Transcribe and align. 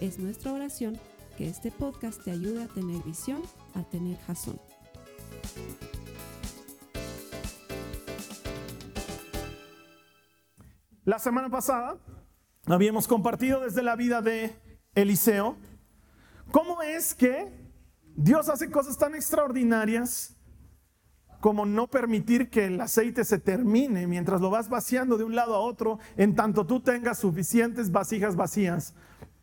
Es 0.00 0.18
nuestra 0.18 0.52
oración 0.52 0.98
que 1.38 1.48
este 1.48 1.70
podcast 1.70 2.22
te 2.22 2.30
ayude 2.30 2.64
a 2.64 2.68
tener 2.68 3.02
visión, 3.02 3.40
a 3.74 3.82
tener 3.82 4.18
jazón. 4.26 4.60
La 11.04 11.18
semana 11.18 11.48
pasada 11.48 11.96
habíamos 12.66 13.08
compartido 13.08 13.60
desde 13.60 13.82
la 13.82 13.96
vida 13.96 14.20
de 14.20 14.54
Eliseo 14.94 15.56
cómo 16.50 16.82
es 16.82 17.14
que 17.14 17.50
Dios 18.16 18.50
hace 18.50 18.70
cosas 18.70 18.98
tan 18.98 19.14
extraordinarias 19.14 20.36
como 21.40 21.64
no 21.64 21.88
permitir 21.88 22.50
que 22.50 22.66
el 22.66 22.78
aceite 22.82 23.24
se 23.24 23.38
termine 23.38 24.06
mientras 24.06 24.42
lo 24.42 24.50
vas 24.50 24.68
vaciando 24.68 25.16
de 25.16 25.24
un 25.24 25.36
lado 25.36 25.54
a 25.54 25.60
otro, 25.60 26.00
en 26.16 26.34
tanto 26.34 26.66
tú 26.66 26.80
tengas 26.80 27.18
suficientes 27.18 27.90
vasijas 27.90 28.36
vacías 28.36 28.94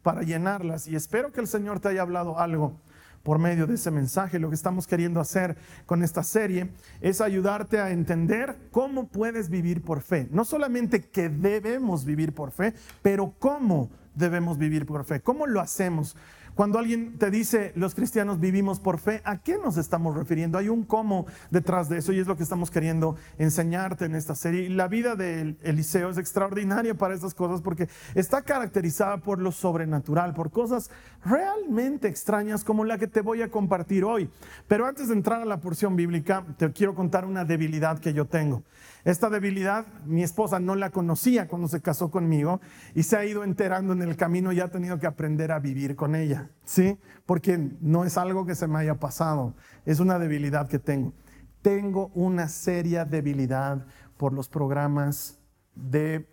para 0.03 0.21
llenarlas. 0.21 0.87
Y 0.87 0.95
espero 0.95 1.31
que 1.31 1.41
el 1.41 1.47
Señor 1.47 1.79
te 1.79 1.87
haya 1.87 2.01
hablado 2.03 2.37
algo 2.37 2.79
por 3.23 3.39
medio 3.39 3.65
de 3.65 3.75
ese 3.75 3.89
mensaje. 3.89 4.37
Lo 4.37 4.49
que 4.49 4.55
estamos 4.55 4.85
queriendo 4.85 5.19
hacer 5.19 5.57
con 5.85 6.03
esta 6.03 6.23
serie 6.23 6.69
es 7.01 7.21
ayudarte 7.21 7.79
a 7.79 7.89
entender 7.89 8.57
cómo 8.69 9.07
puedes 9.07 9.49
vivir 9.49 9.81
por 9.81 10.01
fe. 10.01 10.27
No 10.29 10.45
solamente 10.45 11.01
que 11.01 11.29
debemos 11.29 12.05
vivir 12.05 12.33
por 12.33 12.51
fe, 12.51 12.73
pero 13.01 13.33
cómo 13.39 13.89
debemos 14.13 14.57
vivir 14.57 14.85
por 14.85 15.05
fe. 15.05 15.21
¿Cómo 15.21 15.47
lo 15.47 15.59
hacemos? 15.59 16.15
Cuando 16.55 16.77
alguien 16.77 17.17
te 17.17 17.31
dice 17.31 17.71
los 17.75 17.95
cristianos 17.95 18.39
vivimos 18.39 18.79
por 18.79 18.99
fe, 18.99 19.21
¿a 19.25 19.39
qué 19.39 19.57
nos 19.57 19.77
estamos 19.77 20.15
refiriendo? 20.15 20.59
Hay 20.59 20.69
un 20.69 20.83
cómo 20.83 21.25
detrás 21.49 21.89
de 21.89 21.97
eso 21.97 22.13
y 22.13 22.19
es 22.19 22.27
lo 22.27 22.37
que 22.37 22.43
estamos 22.43 22.69
queriendo 22.69 23.15
enseñarte 23.39 24.05
en 24.05 24.13
esta 24.13 24.35
serie. 24.35 24.69
la 24.69 24.87
vida 24.87 25.15
de 25.15 25.55
Eliseo 25.63 26.11
es 26.11 26.19
extraordinaria 26.19 26.93
para 26.93 27.15
estas 27.15 27.33
cosas 27.33 27.61
porque 27.61 27.89
está 28.13 28.43
caracterizada 28.43 29.17
por 29.17 29.39
lo 29.39 29.51
sobrenatural, 29.51 30.35
por 30.35 30.51
cosas 30.51 30.91
realmente 31.25 32.07
extrañas 32.07 32.63
como 32.63 32.85
la 32.85 32.99
que 32.99 33.07
te 33.07 33.21
voy 33.21 33.41
a 33.41 33.49
compartir 33.49 34.03
hoy. 34.03 34.29
Pero 34.67 34.85
antes 34.85 35.07
de 35.07 35.15
entrar 35.15 35.41
a 35.41 35.45
la 35.45 35.59
porción 35.59 35.95
bíblica, 35.95 36.45
te 36.57 36.71
quiero 36.71 36.93
contar 36.93 37.25
una 37.25 37.45
debilidad 37.45 37.97
que 37.97 38.13
yo 38.13 38.25
tengo. 38.25 38.61
Esta 39.05 39.29
debilidad 39.29 39.85
mi 40.05 40.23
esposa 40.23 40.59
no 40.59 40.75
la 40.75 40.89
conocía 40.89 41.49
cuando 41.49 41.67
se 41.67 41.81
casó 41.81 42.09
conmigo 42.09 42.61
y 42.95 43.03
se 43.03 43.17
ha 43.17 43.25
ido 43.25 43.43
enterando 43.43 43.91
en 43.91 44.01
el 44.01 44.15
camino 44.15 44.53
y 44.53 44.61
ha 44.61 44.71
tenido 44.71 44.97
que 44.97 45.07
aprender 45.07 45.51
a 45.51 45.59
vivir 45.59 45.97
con 45.97 46.15
ella, 46.15 46.49
¿sí? 46.63 46.97
Porque 47.25 47.57
no 47.81 48.05
es 48.05 48.17
algo 48.17 48.45
que 48.45 48.55
se 48.55 48.67
me 48.67 48.79
haya 48.79 48.95
pasado, 48.95 49.55
es 49.85 49.99
una 49.99 50.19
debilidad 50.19 50.69
que 50.69 50.79
tengo. 50.79 51.13
Tengo 51.61 52.11
una 52.13 52.47
seria 52.47 53.03
debilidad 53.03 53.85
por 54.15 54.31
los 54.31 54.47
programas 54.47 55.37
de 55.75 56.29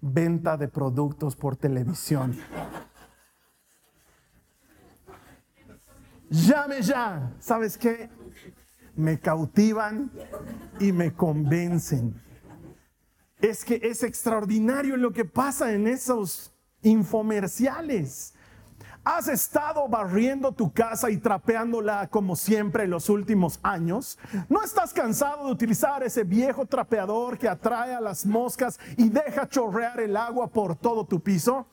venta 0.00 0.56
de 0.56 0.68
productos 0.68 1.34
por 1.34 1.56
televisión. 1.56 2.36
Llame 6.30 6.80
ya, 6.80 7.34
¿sabes 7.40 7.76
qué? 7.76 8.08
Me 8.96 9.18
cautivan 9.18 10.10
y 10.78 10.92
me 10.92 11.12
convencen. 11.12 12.20
Es 13.40 13.64
que 13.64 13.80
es 13.82 14.02
extraordinario 14.02 14.96
lo 14.96 15.12
que 15.12 15.24
pasa 15.24 15.72
en 15.72 15.88
esos 15.88 16.52
infomerciales. 16.82 18.31
¿Has 19.04 19.26
estado 19.26 19.88
barriendo 19.88 20.52
tu 20.52 20.72
casa 20.72 21.10
y 21.10 21.16
trapeándola 21.16 22.06
como 22.08 22.36
siempre 22.36 22.86
los 22.86 23.08
últimos 23.08 23.58
años? 23.64 24.16
¿No 24.48 24.62
estás 24.62 24.92
cansado 24.92 25.46
de 25.46 25.52
utilizar 25.52 26.04
ese 26.04 26.22
viejo 26.22 26.66
trapeador 26.66 27.36
que 27.36 27.48
atrae 27.48 27.94
a 27.94 28.00
las 28.00 28.24
moscas 28.24 28.78
y 28.96 29.08
deja 29.08 29.48
chorrear 29.48 29.98
el 29.98 30.16
agua 30.16 30.46
por 30.46 30.76
todo 30.76 31.04
tu 31.04 31.18
piso? 31.18 31.66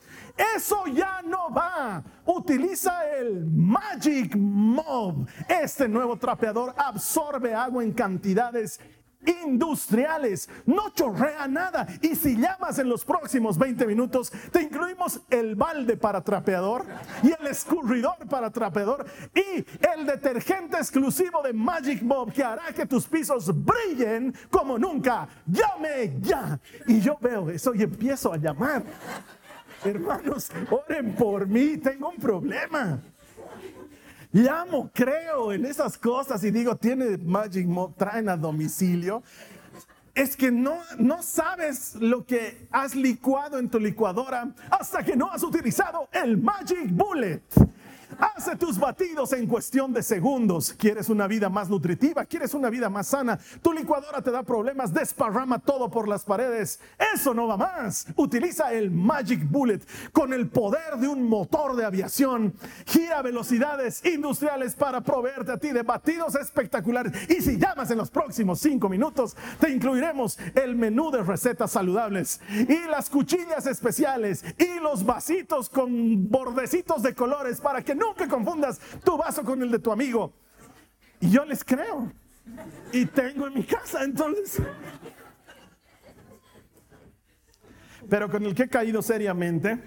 Eso 0.56 0.85
ya 0.88 1.22
no 1.22 1.53
va. 1.53 2.03
Utiliza 2.25 3.07
el 3.07 3.45
Magic 3.45 4.35
Mob. 4.35 5.28
Este 5.47 5.88
nuevo 5.88 6.18
trapeador 6.18 6.73
absorbe 6.78 7.53
agua 7.53 7.84
en 7.84 7.91
cantidades 7.91 8.79
industriales, 9.25 10.50
no 10.66 10.90
chorrea 10.90 11.47
nada. 11.47 11.88
Y 12.02 12.16
si 12.16 12.35
llamas 12.35 12.80
en 12.80 12.90
los 12.90 13.06
próximos 13.06 13.57
20 13.57 13.85
minutos, 13.85 14.31
te 14.52 14.62
incluimos 14.62 15.22
el 15.30 15.56
balde 15.56 15.97
para 15.97 16.22
trapeador 16.22 16.85
y 17.24 17.31
el 17.31 17.47
escurridor 17.47 18.18
para 18.30 18.50
trapeador 18.50 19.06
y 19.34 19.66
el 19.94 20.06
detergente 20.06 20.78
exclusivo 20.78 21.41
de 21.41 21.53
Magic 21.53 22.02
Mob 22.02 22.31
que 22.31 22.44
hará 22.44 22.72
que 22.74 22.85
tus 22.85 23.06
pisos 23.07 23.52
brillen 23.53 24.34
como 24.50 24.78
nunca. 24.78 25.28
Llame 25.46 26.18
ya. 26.19 26.59
Y 26.88 27.00
yo 27.01 27.18
veo 27.19 27.50
eso 27.50 27.74
y 27.74 27.84
empiezo 27.84 28.34
a 28.34 28.38
llamar. 28.38 28.84
Hermanos, 29.84 30.51
oren 30.69 31.16
por 31.16 31.47
mí, 31.47 31.78
tengo 31.78 32.09
un 32.09 32.18
problema. 32.18 33.00
Llamo, 34.31 34.91
creo 34.94 35.51
en 35.53 35.66
esas 35.66 35.97
cosas 35.97 36.44
y 36.44 36.51
digo, 36.51 36.75
tiene 36.75 37.17
Magic 37.17 37.66
Mob, 37.66 37.95
traen 37.95 38.29
a 38.29 38.38
domicilio. 38.38 39.23
Es 40.13 40.38
que 40.38 40.51
no, 40.51 40.78
no 41.00 41.23
sabes 41.23 41.95
lo 41.95 42.25
que 42.25 42.68
has 42.72 42.94
licuado 42.94 43.57
en 43.57 43.69
tu 43.69 43.79
licuadora 43.79 44.53
hasta 44.69 45.03
que 45.03 45.16
no 45.16 45.31
has 45.31 45.41
utilizado 45.41 46.09
el 46.12 46.38
Magic 46.38 46.91
Bullet. 46.91 47.41
Hace 48.17 48.55
tus 48.55 48.79
batidos 48.79 49.33
en 49.33 49.45
cuestión 49.45 49.93
de 49.93 50.01
segundos. 50.01 50.73
¿Quieres 50.73 51.09
una 51.09 51.27
vida 51.27 51.49
más 51.49 51.69
nutritiva? 51.69 52.25
¿Quieres 52.25 52.53
una 52.53 52.69
vida 52.69 52.89
más 52.89 53.07
sana? 53.07 53.39
Tu 53.61 53.71
licuadora 53.71 54.21
te 54.21 54.31
da 54.31 54.43
problemas, 54.43 54.93
desparrama 54.93 55.59
todo 55.59 55.91
por 55.91 56.07
las 56.07 56.23
paredes. 56.23 56.79
Eso 57.13 57.33
no 57.33 57.47
va 57.47 57.57
más. 57.57 58.07
Utiliza 58.15 58.73
el 58.73 58.89
Magic 58.89 59.49
Bullet 59.49 59.81
con 60.11 60.33
el 60.33 60.47
poder 60.47 60.97
de 60.97 61.07
un 61.07 61.29
motor 61.29 61.75
de 61.75 61.85
aviación. 61.85 62.53
Gira 62.85 63.21
velocidades 63.21 64.03
industriales 64.05 64.75
para 64.75 65.01
proveerte 65.01 65.51
a 65.51 65.57
ti 65.57 65.69
de 65.69 65.83
batidos 65.83 66.35
espectaculares. 66.35 67.13
Y 67.29 67.41
si 67.41 67.57
llamas 67.57 67.91
en 67.91 67.97
los 67.97 68.09
próximos 68.09 68.59
cinco 68.59 68.89
minutos, 68.89 69.37
te 69.59 69.69
incluiremos 69.69 70.39
el 70.55 70.75
menú 70.75 71.11
de 71.11 71.23
recetas 71.23 71.71
saludables 71.71 72.41
y 72.49 72.87
las 72.89 73.09
cuchillas 73.09 73.67
especiales 73.67 74.43
y 74.57 74.79
los 74.79 75.05
vasitos 75.05 75.69
con 75.69 76.29
bordecitos 76.29 77.03
de 77.03 77.13
colores 77.13 77.61
para 77.61 77.83
que 77.83 77.98
que 78.15 78.27
confundas 78.27 78.79
tu 79.03 79.17
vaso 79.17 79.43
con 79.43 79.61
el 79.61 79.71
de 79.71 79.79
tu 79.79 79.91
amigo. 79.91 80.33
Y 81.19 81.29
yo 81.29 81.45
les 81.45 81.63
creo. 81.63 82.11
Y 82.91 83.05
tengo 83.05 83.47
en 83.47 83.53
mi 83.53 83.63
casa, 83.63 84.03
entonces. 84.03 84.61
Pero 88.09 88.29
con 88.29 88.43
el 88.43 88.55
que 88.55 88.63
he 88.63 88.69
caído 88.69 89.01
seriamente 89.01 89.79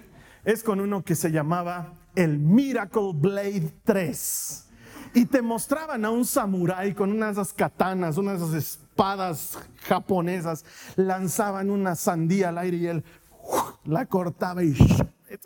es 0.45 0.63
con 0.63 0.79
uno 0.79 1.03
que 1.03 1.15
se 1.15 1.31
llamaba 1.31 1.93
el 2.15 2.37
Miracle 2.37 3.11
Blade 3.13 3.73
3. 3.83 4.69
Y 5.15 5.25
te 5.25 5.41
mostraban 5.41 6.05
a 6.05 6.09
un 6.09 6.25
samurái 6.25 6.93
con 6.93 7.11
unas 7.11 7.33
esas 7.33 7.53
katanas, 7.53 8.17
unas 8.17 8.41
esas 8.41 8.53
espadas 8.53 9.59
japonesas, 9.83 10.65
lanzaban 10.95 11.69
una 11.69 11.95
sandía 11.95 12.49
al 12.49 12.57
aire 12.57 12.77
y 12.77 12.87
él 12.87 13.03
la 13.85 14.05
cortaba 14.05 14.63
y 14.63 14.75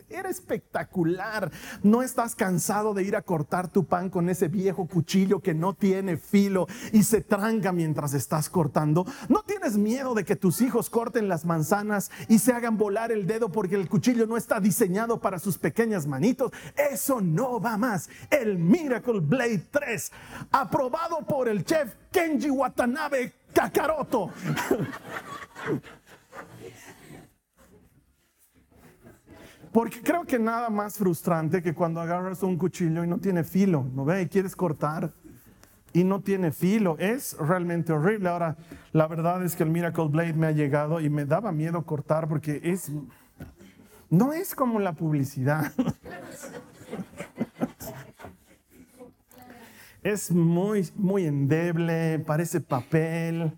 era 0.10 0.30
espectacular. 0.30 1.52
No 1.84 2.02
estás 2.02 2.36
cansado 2.36 2.94
de 2.94 3.04
ir 3.04 3.16
a 3.16 3.22
cortar 3.22 3.68
tu 3.68 3.86
pan 3.86 4.10
con 4.10 4.30
ese 4.30 4.48
viejo 4.48 4.88
cuchillo 4.88 5.40
que 5.40 5.54
no 5.54 5.74
tiene 5.74 6.18
filo 6.18 6.68
y 6.92 7.04
se 7.04 7.22
tranca 7.22 7.72
mientras 7.72 8.14
estás 8.14 8.50
cortando. 8.50 9.06
No 9.30 9.44
tienes 9.44 9.78
miedo 9.78 10.14
de 10.14 10.26
que 10.26 10.36
tus 10.36 10.62
hijos 10.62 10.90
corten 10.90 11.28
las 11.28 11.46
manzanas 11.46 12.12
y 12.28 12.40
se 12.40 12.54
hagan 12.54 12.78
volar 12.78 13.12
el 13.12 13.28
dedo 13.28 13.50
porque 13.52 13.76
el 13.76 13.90
cuchillo 13.90 14.26
no 14.28 14.38
está 14.38 14.60
diseñado 14.60 15.20
para 15.20 15.40
sus 15.40 15.58
pequeñas 15.58 16.08
manitos. 16.08 16.52
Eso 16.92 17.22
no 17.22 17.60
va 17.60 17.78
más. 17.78 18.10
El 18.30 18.58
Miracle 18.58 19.20
Blade 19.20 19.68
3, 19.72 20.12
aprobado 20.52 21.26
por 21.28 21.48
el 21.48 21.64
chef 21.64 21.94
Kenji 22.12 22.50
Watanabe 22.50 23.34
Kakaroto. 23.54 24.32
Porque 29.78 30.02
creo 30.02 30.26
que 30.26 30.40
nada 30.40 30.72
más 30.72 30.98
frustrante 30.98 31.62
que 31.62 31.76
cuando 31.76 32.02
agarras 32.02 32.42
un 32.42 32.58
cuchillo 32.58 33.04
y 33.04 33.08
no 33.08 33.20
tiene 33.20 33.44
filo, 33.44 33.86
¿no 33.94 34.06
ve? 34.06 34.24
Y 34.24 34.28
quieres 34.28 34.56
cortar 34.56 35.14
y 35.94 36.04
no 36.04 36.22
tiene 36.22 36.52
filo. 36.52 36.98
Es 36.98 37.38
realmente 37.38 37.94
horrible. 37.94 38.28
Ahora, 38.28 38.58
la 38.92 39.06
verdad 39.06 39.44
es 39.44 39.56
que 39.56 39.62
el 39.62 39.70
Miracle 39.70 40.08
Blade 40.08 40.34
me 40.34 40.48
ha 40.48 40.52
llegado 40.52 41.00
y 41.00 41.12
me 41.12 41.26
daba 41.26 41.52
miedo 41.52 41.86
cortar 41.86 42.28
porque 42.28 42.60
es... 42.64 42.92
No 44.10 44.34
es 44.34 44.56
como 44.56 44.80
la 44.80 44.94
publicidad. 44.94 45.72
es 50.02 50.32
muy, 50.32 50.90
muy 50.96 51.28
endeble, 51.28 52.18
parece 52.26 52.62
papel. 52.62 53.56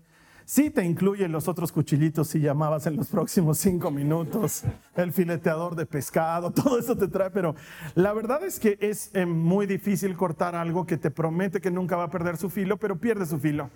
Sí 0.50 0.68
te 0.68 0.84
incluye 0.84 1.28
los 1.28 1.46
otros 1.46 1.70
cuchillitos 1.70 2.26
si 2.26 2.40
llamabas 2.40 2.84
en 2.88 2.96
los 2.96 3.06
próximos 3.06 3.56
cinco 3.58 3.92
minutos, 3.92 4.64
el 4.96 5.12
fileteador 5.12 5.76
de 5.76 5.86
pescado, 5.86 6.50
todo 6.52 6.76
eso 6.76 6.96
te 6.96 7.06
trae, 7.06 7.30
pero 7.30 7.54
la 7.94 8.12
verdad 8.12 8.42
es 8.42 8.58
que 8.58 8.76
es 8.80 9.14
eh, 9.14 9.26
muy 9.26 9.66
difícil 9.66 10.16
cortar 10.16 10.56
algo 10.56 10.86
que 10.86 10.96
te 10.96 11.12
promete 11.12 11.60
que 11.60 11.70
nunca 11.70 11.94
va 11.94 12.02
a 12.02 12.10
perder 12.10 12.36
su 12.36 12.50
filo, 12.50 12.78
pero 12.78 12.98
pierde 12.98 13.26
su 13.26 13.38
filo. 13.38 13.70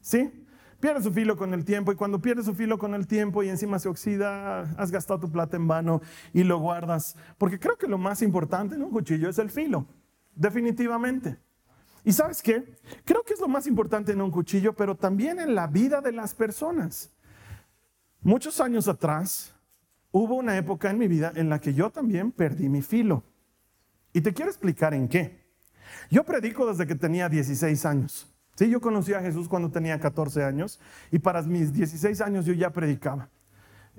¿Sí? 0.00 0.44
Pierde 0.80 1.04
su 1.04 1.12
filo 1.12 1.36
con 1.36 1.54
el 1.54 1.64
tiempo 1.64 1.92
y 1.92 1.94
cuando 1.94 2.20
pierde 2.20 2.42
su 2.42 2.56
filo 2.56 2.78
con 2.78 2.96
el 2.96 3.06
tiempo 3.06 3.44
y 3.44 3.48
encima 3.48 3.78
se 3.78 3.88
oxida, 3.88 4.62
has 4.76 4.90
gastado 4.90 5.20
tu 5.20 5.30
plata 5.30 5.56
en 5.56 5.68
vano 5.68 6.00
y 6.32 6.42
lo 6.42 6.58
guardas. 6.58 7.16
Porque 7.38 7.60
creo 7.60 7.78
que 7.78 7.86
lo 7.86 7.96
más 7.96 8.22
importante 8.22 8.74
en 8.74 8.82
un 8.82 8.90
cuchillo 8.90 9.28
es 9.28 9.38
el 9.38 9.50
filo, 9.50 9.86
definitivamente. 10.34 11.38
Y 12.04 12.12
sabes 12.12 12.42
qué? 12.42 12.76
Creo 13.04 13.22
que 13.22 13.34
es 13.34 13.40
lo 13.40 13.48
más 13.48 13.66
importante 13.66 14.12
en 14.12 14.20
un 14.20 14.30
cuchillo, 14.30 14.74
pero 14.74 14.96
también 14.96 15.38
en 15.38 15.54
la 15.54 15.66
vida 15.66 16.00
de 16.00 16.12
las 16.12 16.34
personas. 16.34 17.10
Muchos 18.22 18.60
años 18.60 18.88
atrás 18.88 19.54
hubo 20.10 20.34
una 20.34 20.56
época 20.56 20.90
en 20.90 20.98
mi 20.98 21.08
vida 21.08 21.32
en 21.34 21.48
la 21.48 21.60
que 21.60 21.74
yo 21.74 21.90
también 21.90 22.32
perdí 22.32 22.68
mi 22.68 22.82
filo. 22.82 23.22
Y 24.12 24.20
te 24.20 24.32
quiero 24.32 24.50
explicar 24.50 24.94
en 24.94 25.08
qué. 25.08 25.42
Yo 26.10 26.24
predico 26.24 26.66
desde 26.66 26.86
que 26.86 26.94
tenía 26.94 27.28
16 27.28 27.86
años. 27.86 28.28
Sí, 28.56 28.68
yo 28.68 28.80
conocí 28.80 29.14
a 29.14 29.20
Jesús 29.20 29.48
cuando 29.48 29.70
tenía 29.70 29.98
14 29.98 30.44
años 30.44 30.78
y 31.10 31.18
para 31.18 31.42
mis 31.42 31.72
16 31.72 32.20
años 32.20 32.44
yo 32.44 32.52
ya 32.52 32.70
predicaba 32.70 33.30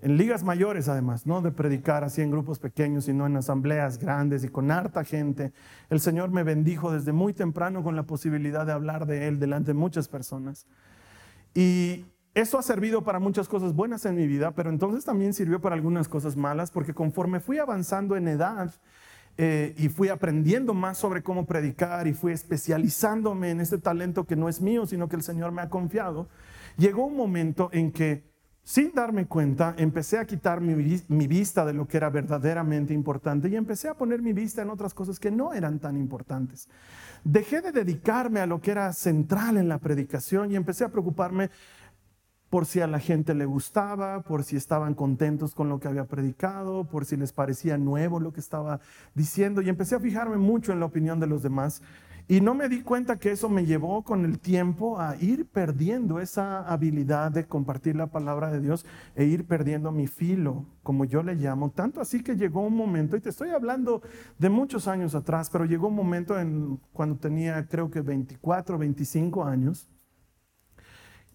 en 0.04 0.18
ligas 0.18 0.44
mayores 0.44 0.90
además, 0.90 1.26
no 1.26 1.42
de 1.42 1.54
predicar 1.54 2.04
así 2.04 2.22
en 2.22 2.30
grupos 2.30 2.60
pequeños, 2.60 3.06
sino 3.06 3.26
en 3.26 3.38
asambleas 3.38 3.98
grandes 3.98 4.44
y 4.44 4.50
con 4.50 4.70
harta 4.70 5.06
gente. 5.06 5.54
El 5.90 6.02
Señor 6.02 6.30
me 6.30 6.44
bendijo 6.44 6.92
desde 6.92 7.14
muy 7.14 7.34
temprano 7.34 7.84
con 7.84 7.96
la 7.96 8.04
posibilidad 8.04 8.66
de 8.66 8.74
hablar 8.74 9.06
de 9.06 9.30
Él 9.30 9.40
delante 9.40 9.68
de 9.68 9.76
muchas 9.76 10.10
personas. 10.10 10.68
Y 11.56 12.06
eso 12.34 12.60
ha 12.60 12.64
servido 12.64 13.06
para 13.06 13.20
muchas 13.20 13.48
cosas 13.48 13.74
buenas 13.74 14.06
en 14.06 14.16
mi 14.16 14.28
vida, 14.28 14.52
pero 14.52 14.70
entonces 14.70 15.06
también 15.06 15.34
sirvió 15.34 15.62
para 15.62 15.76
algunas 15.76 16.10
cosas 16.10 16.36
malas, 16.36 16.70
porque 16.70 16.94
conforme 16.94 17.40
fui 17.40 17.60
avanzando 17.60 18.18
en 18.18 18.28
edad 18.28 18.74
eh, 19.38 19.74
y 19.78 19.88
fui 19.88 20.10
aprendiendo 20.10 20.74
más 20.74 20.98
sobre 20.98 21.24
cómo 21.24 21.46
predicar 21.46 22.08
y 22.08 22.14
fui 22.14 22.34
especializándome 22.34 23.52
en 23.52 23.62
este 23.62 23.78
talento 23.78 24.26
que 24.26 24.36
no 24.36 24.50
es 24.50 24.60
mío, 24.60 24.86
sino 24.86 25.08
que 25.08 25.16
el 25.16 25.24
Señor 25.24 25.54
me 25.54 25.62
ha 25.62 25.70
confiado, 25.70 26.28
llegó 26.76 27.06
un 27.06 27.16
momento 27.16 27.70
en 27.72 27.94
que 27.94 28.33
sin 28.64 28.94
darme 28.94 29.26
cuenta, 29.26 29.76
empecé 29.78 30.18
a 30.18 30.26
quitar 30.26 30.62
mi, 30.62 30.74
vista 31.28 31.66
de 31.66 31.74
lo 31.74 31.86
que 31.86 31.98
era 31.98 32.10
verdaderamente 32.10 32.94
importante 32.94 33.50
y 33.50 33.56
empecé 33.56 33.90
a 33.90 33.94
poner 33.94 34.22
mi 34.22 34.32
vista 34.32 34.62
en 34.62 34.70
otras 34.70 34.94
cosas 34.94 35.20
que 35.20 35.32
no 35.32 35.54
eran 35.54 35.80
tan 35.80 35.98
importantes. 35.98 36.70
Dejé 37.26 37.62
de 37.62 37.74
dedicarme 37.74 38.40
a 38.40 38.46
lo 38.46 38.62
que 38.62 38.72
era 38.72 38.94
central 38.94 39.58
en 39.58 39.68
la 39.68 39.80
predicación 39.80 40.52
y 40.52 40.56
empecé 40.56 40.86
a 40.86 40.90
preocuparme 40.90 41.50
por 42.50 42.66
si 42.66 42.80
a 42.80 42.88
la 42.88 43.00
gente 43.00 43.34
le 43.34 43.46
gustaba, 43.46 44.22
por 44.22 44.44
si 44.44 44.56
estaban 44.56 44.94
contentos 44.94 45.56
con 45.56 45.70
lo 45.70 45.80
que 45.80 45.88
había 45.88 46.06
predicado, 46.06 46.86
por 46.86 47.04
si 47.04 47.18
les 47.18 47.34
parecía 47.34 47.78
nuevo 47.78 48.20
lo 48.20 48.32
que 48.32 48.40
estaba 48.40 48.80
diciendo 49.14 49.62
y 49.62 49.70
empecé 49.70 49.96
a 49.96 50.00
fijarme 50.00 50.38
mucho 50.38 50.72
en 50.72 50.80
la 50.80 50.86
opinión 50.86 51.20
de 51.20 51.28
los 51.28 51.42
demás 51.44 51.82
y 52.28 52.40
no 52.40 52.54
me 52.54 52.70
di 52.70 52.82
cuenta 52.82 53.20
que 53.20 53.32
eso 53.32 53.50
me 53.50 53.66
llevó 53.66 54.04
con 54.04 54.24
el 54.24 54.40
tiempo 54.40 55.00
a 55.00 55.18
ir 55.18 55.46
perdiendo 55.46 56.20
esa 56.20 56.62
habilidad 56.62 57.32
de 57.32 57.46
compartir 57.46 57.98
la 57.98 58.08
palabra 58.08 58.50
de 58.50 58.62
Dios 58.62 58.86
e 59.16 59.26
ir 59.26 59.46
perdiendo 59.46 59.92
mi 59.92 60.08
filo, 60.08 60.66
como 60.84 61.04
yo 61.04 61.22
le 61.22 61.36
llamo. 61.36 61.72
Tanto 61.72 62.00
así 62.00 62.24
que 62.24 62.38
llegó 62.38 62.62
un 62.62 62.78
momento, 62.78 63.18
y 63.18 63.20
te 63.20 63.30
estoy 63.30 63.50
hablando 63.50 64.02
de 64.40 64.50
muchos 64.50 64.88
años 64.88 65.16
atrás, 65.16 65.50
pero 65.50 65.66
llegó 65.66 65.90
un 65.90 65.96
momento 65.96 66.40
en, 66.40 66.80
cuando 66.94 67.18
tenía 67.18 67.68
creo 67.68 67.92
que 67.92 68.00
24, 68.00 68.78
25 68.78 69.44
años, 69.44 69.90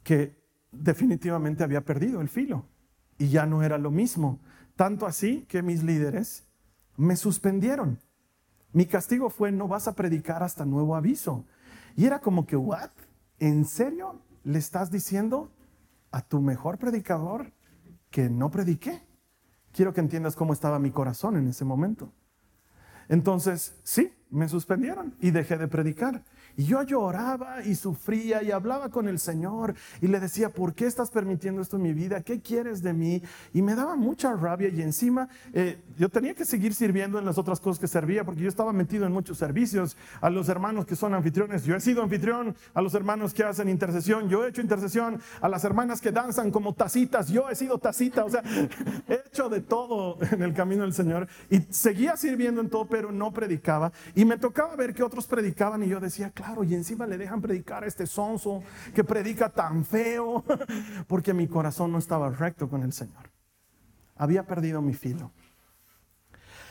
que 0.03 0.39
definitivamente 0.73 1.65
había 1.65 1.85
perdido 1.85 2.23
el 2.23 2.29
filo 2.29 2.65
y 3.19 3.29
ya 3.29 3.45
no 3.45 3.63
era 3.63 3.77
lo 3.77 3.91
mismo. 3.91 4.41
Tanto 4.75 5.07
así 5.07 5.45
que 5.49 5.63
mis 5.63 5.83
líderes 5.83 6.47
me 6.97 7.17
suspendieron 7.17 7.99
mi 8.73 8.87
castigo 8.87 9.31
fue, 9.31 9.51
no 9.53 9.69
vas 9.69 9.89
a 9.89 9.95
predicar 9.95 10.43
hasta 10.43 10.65
nuevo 10.65 10.95
aviso. 10.95 11.45
Y 11.97 12.07
era 12.07 12.21
como 12.21 12.47
que, 12.47 12.57
¿what? 12.57 12.91
¿En 13.39 13.65
serio 13.65 14.21
le 14.45 14.59
estás 14.59 14.91
diciendo 14.91 15.51
a 16.11 16.23
tu 16.23 16.41
mejor 16.41 16.79
predicador 16.79 17.53
que 18.11 18.29
no 18.29 18.51
prediqué? 18.51 19.03
Quiero 19.73 19.93
que 19.93 20.01
entiendas 20.01 20.37
cómo 20.37 20.53
estaba 20.53 20.79
mi 20.79 20.91
corazón 20.91 21.37
en 21.37 21.49
ese 21.49 21.65
momento. 21.65 22.13
Entonces, 23.09 23.75
sí, 23.83 24.13
me 24.31 24.49
suspendieron 24.49 25.17
y 25.21 25.31
dejé 25.31 25.57
de 25.57 25.69
predicar. 25.69 26.25
Y 26.59 26.65
yo 26.65 26.83
lloraba 26.83 27.63
y 27.65 27.77
sufría 27.77 28.43
y 28.43 28.51
hablaba 28.51 28.89
con 28.89 29.07
el 29.07 29.21
Señor 29.21 29.77
y 30.01 30.09
le 30.09 30.19
decía, 30.19 30.49
¿por 30.49 30.75
qué 30.75 30.87
estás 30.87 31.09
permitiendo 31.09 31.63
esto 31.63 31.77
en 31.77 31.83
mi 31.83 31.93
vida? 31.93 32.21
¿Qué 32.21 32.41
quieres 32.41 32.83
de 32.83 32.93
mí? 32.93 33.23
Y 33.55 33.63
me 33.63 33.77
daba 33.77 33.95
mucha 33.95 34.35
rabia 34.35 34.69
y 34.69 34.83
encima 34.83 35.29
eh, 35.53 35.81
yo 35.97 36.09
tenía 36.09 36.35
que 36.35 36.45
seguir 36.45 36.75
sirviendo 36.75 37.17
en 37.21 37.25
las 37.25 37.39
otras 37.39 37.61
cosas 37.61 37.79
que 37.79 37.87
servía 37.87 38.25
porque 38.25 38.43
yo 38.43 38.49
estaba 38.49 38.73
metido 38.73 39.07
en 39.07 39.13
muchos 39.13 39.39
servicios. 39.39 39.97
A 40.21 40.31
los 40.31 40.49
hermanos 40.49 40.85
que 40.85 40.97
son 40.97 41.15
anfitriones, 41.15 41.63
yo 41.63 41.77
he 41.77 41.81
sido 41.81 42.03
anfitrión, 42.03 42.57
a 42.75 42.83
los 42.83 42.93
hermanos 42.95 43.33
que 43.33 43.45
hacen 43.45 43.69
intercesión, 43.69 44.29
yo 44.29 44.45
he 44.45 44.49
hecho 44.49 44.61
intercesión, 44.61 45.21
a 45.41 45.49
las 45.49 45.63
hermanas 45.63 46.01
que 46.01 46.11
danzan 46.11 46.51
como 46.51 46.75
tacitas, 46.75 47.29
yo 47.29 47.49
he 47.49 47.55
sido 47.55 47.79
tacita, 47.79 48.25
o 48.25 48.31
sea, 48.31 48.43
he 49.07 49.23
hecho 49.29 49.49
de 49.49 49.61
todo 49.61 50.19
en 50.33 50.43
el 50.43 50.55
camino 50.55 50.83
del 50.83 50.93
Señor 50.93 51.29
y 51.51 51.61
seguía 51.71 52.17
sirviendo 52.17 52.61
en 52.61 52.69
todo, 52.69 52.89
pero 52.89 53.13
no 53.13 53.33
predicaba. 53.33 53.93
Y 54.17 54.25
me 54.25 54.39
tocaba 54.39 54.75
ver 54.75 54.93
que 54.93 55.05
otros 55.05 55.29
predicaban 55.29 55.85
y 55.85 55.89
yo 55.89 56.01
decía, 56.01 56.31
claro, 56.31 56.48
y 56.65 56.75
encima 56.75 57.07
le 57.07 57.19
dejan 57.19 57.41
predicar 57.41 57.85
a 57.85 57.87
este 57.87 58.07
sonso 58.07 58.63
que 58.95 59.05
predica 59.05 59.51
tan 59.51 59.85
feo, 59.85 60.45
porque 61.07 61.35
mi 61.35 61.47
corazón 61.47 61.93
no 61.93 61.99
estaba 61.99 62.31
recto 62.31 62.69
con 62.69 62.83
el 62.83 62.93
Señor. 62.93 63.31
Había 64.17 64.45
perdido 64.45 64.83
mi 64.83 64.95
filo. 64.95 65.31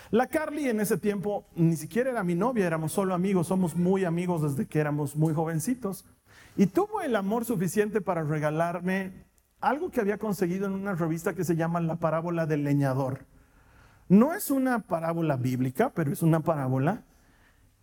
La 0.09 0.27
Carly 0.27 0.69
en 0.69 0.79
ese 0.79 0.97
tiempo 0.97 1.45
ni 1.55 1.75
siquiera 1.75 2.11
era 2.11 2.23
mi 2.23 2.35
novia, 2.35 2.65
éramos 2.65 2.93
solo 2.93 3.13
amigos, 3.13 3.47
somos 3.47 3.75
muy 3.75 4.05
amigos 4.05 4.41
desde 4.41 4.67
que 4.67 4.79
éramos 4.79 5.15
muy 5.15 5.33
jovencitos. 5.33 6.05
Y 6.55 6.67
tuvo 6.67 7.01
el 7.01 7.15
amor 7.15 7.45
suficiente 7.45 8.01
para 8.01 8.23
regalarme 8.23 9.25
algo 9.59 9.91
que 9.91 10.01
había 10.01 10.17
conseguido 10.17 10.67
en 10.67 10.73
una 10.73 10.95
revista 10.95 11.33
que 11.33 11.43
se 11.43 11.55
llama 11.55 11.81
La 11.81 11.97
parábola 11.97 12.45
del 12.45 12.63
leñador. 12.63 13.25
No 14.07 14.33
es 14.33 14.49
una 14.49 14.79
parábola 14.79 15.35
bíblica, 15.35 15.91
pero 15.93 16.11
es 16.11 16.21
una 16.21 16.39
parábola 16.39 17.03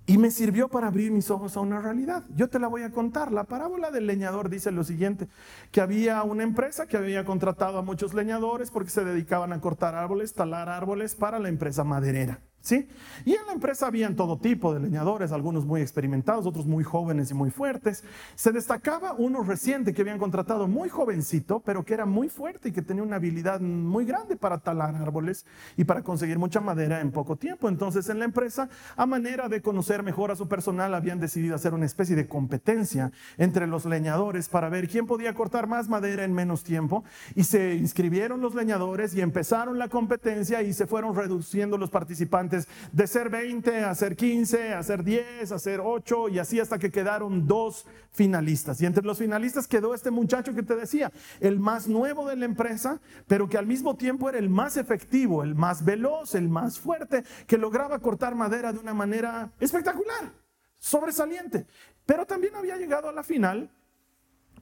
y 0.06 0.18
me 0.18 0.30
sirvió 0.30 0.68
para 0.68 0.88
abrir 0.88 1.10
mis 1.10 1.30
ojos 1.30 1.56
a 1.56 1.60
una 1.60 1.80
realidad. 1.80 2.24
Yo 2.34 2.48
te 2.48 2.58
la 2.58 2.68
voy 2.68 2.82
a 2.82 2.90
contar. 2.90 3.32
La 3.32 3.44
parábola 3.44 3.90
del 3.90 4.06
leñador 4.06 4.50
dice 4.50 4.70
lo 4.70 4.84
siguiente, 4.84 5.28
que 5.72 5.80
había 5.80 6.22
una 6.22 6.42
empresa 6.42 6.86
que 6.86 6.96
había 6.96 7.24
contratado 7.24 7.78
a 7.78 7.82
muchos 7.82 8.12
leñadores 8.12 8.70
porque 8.70 8.90
se 8.90 9.04
dedicaban 9.04 9.52
a 9.52 9.60
cortar 9.60 9.94
árboles, 9.94 10.34
talar 10.34 10.68
árboles 10.68 11.14
para 11.14 11.38
la 11.38 11.48
empresa 11.48 11.84
maderera. 11.84 12.40
¿Sí? 12.64 12.88
Y 13.26 13.34
en 13.34 13.44
la 13.46 13.52
empresa 13.52 13.88
habían 13.88 14.16
todo 14.16 14.38
tipo 14.38 14.72
de 14.72 14.80
leñadores, 14.80 15.32
algunos 15.32 15.66
muy 15.66 15.82
experimentados, 15.82 16.46
otros 16.46 16.64
muy 16.64 16.82
jóvenes 16.82 17.30
y 17.30 17.34
muy 17.34 17.50
fuertes. 17.50 18.04
Se 18.36 18.52
destacaba 18.52 19.12
uno 19.18 19.42
reciente 19.42 19.92
que 19.92 20.00
habían 20.00 20.18
contratado 20.18 20.66
muy 20.66 20.88
jovencito, 20.88 21.60
pero 21.60 21.84
que 21.84 21.92
era 21.92 22.06
muy 22.06 22.30
fuerte 22.30 22.70
y 22.70 22.72
que 22.72 22.80
tenía 22.80 23.02
una 23.02 23.16
habilidad 23.16 23.60
muy 23.60 24.06
grande 24.06 24.36
para 24.36 24.60
talar 24.60 24.96
árboles 24.96 25.44
y 25.76 25.84
para 25.84 26.02
conseguir 26.02 26.38
mucha 26.38 26.62
madera 26.62 27.02
en 27.02 27.12
poco 27.12 27.36
tiempo. 27.36 27.68
Entonces 27.68 28.08
en 28.08 28.18
la 28.18 28.24
empresa, 28.24 28.70
a 28.96 29.04
manera 29.04 29.50
de 29.50 29.60
conocer 29.60 30.02
mejor 30.02 30.30
a 30.30 30.36
su 30.36 30.48
personal, 30.48 30.94
habían 30.94 31.20
decidido 31.20 31.56
hacer 31.56 31.74
una 31.74 31.84
especie 31.84 32.16
de 32.16 32.26
competencia 32.26 33.12
entre 33.36 33.66
los 33.66 33.84
leñadores 33.84 34.48
para 34.48 34.70
ver 34.70 34.88
quién 34.88 35.06
podía 35.06 35.34
cortar 35.34 35.66
más 35.66 35.90
madera 35.90 36.24
en 36.24 36.32
menos 36.32 36.64
tiempo. 36.64 37.04
Y 37.34 37.44
se 37.44 37.74
inscribieron 37.74 38.40
los 38.40 38.54
leñadores 38.54 39.14
y 39.14 39.20
empezaron 39.20 39.78
la 39.78 39.88
competencia 39.88 40.62
y 40.62 40.72
se 40.72 40.86
fueron 40.86 41.14
reduciendo 41.14 41.76
los 41.76 41.90
participantes 41.90 42.53
de 42.92 43.06
ser 43.06 43.30
20 43.30 43.84
a 43.84 43.94
ser 43.94 44.16
15, 44.16 44.74
a 44.74 44.82
ser 44.82 45.04
10, 45.04 45.52
a 45.52 45.58
ser 45.58 45.80
8 45.82 46.28
y 46.28 46.38
así 46.38 46.60
hasta 46.60 46.78
que 46.78 46.90
quedaron 46.90 47.46
dos 47.46 47.86
finalistas. 48.10 48.80
Y 48.80 48.86
entre 48.86 49.04
los 49.04 49.18
finalistas 49.18 49.66
quedó 49.66 49.94
este 49.94 50.10
muchacho 50.10 50.54
que 50.54 50.62
te 50.62 50.76
decía, 50.76 51.12
el 51.40 51.58
más 51.58 51.88
nuevo 51.88 52.28
de 52.28 52.36
la 52.36 52.44
empresa, 52.44 53.00
pero 53.26 53.48
que 53.48 53.58
al 53.58 53.66
mismo 53.66 53.96
tiempo 53.96 54.28
era 54.28 54.38
el 54.38 54.48
más 54.48 54.76
efectivo, 54.76 55.42
el 55.42 55.54
más 55.54 55.84
veloz, 55.84 56.34
el 56.34 56.48
más 56.48 56.78
fuerte, 56.78 57.24
que 57.46 57.58
lograba 57.58 57.98
cortar 57.98 58.34
madera 58.34 58.72
de 58.72 58.78
una 58.78 58.94
manera 58.94 59.52
espectacular, 59.60 60.32
sobresaliente. 60.78 61.66
Pero 62.06 62.26
también 62.26 62.54
había 62.54 62.76
llegado 62.76 63.08
a 63.08 63.12
la 63.12 63.22
final 63.22 63.70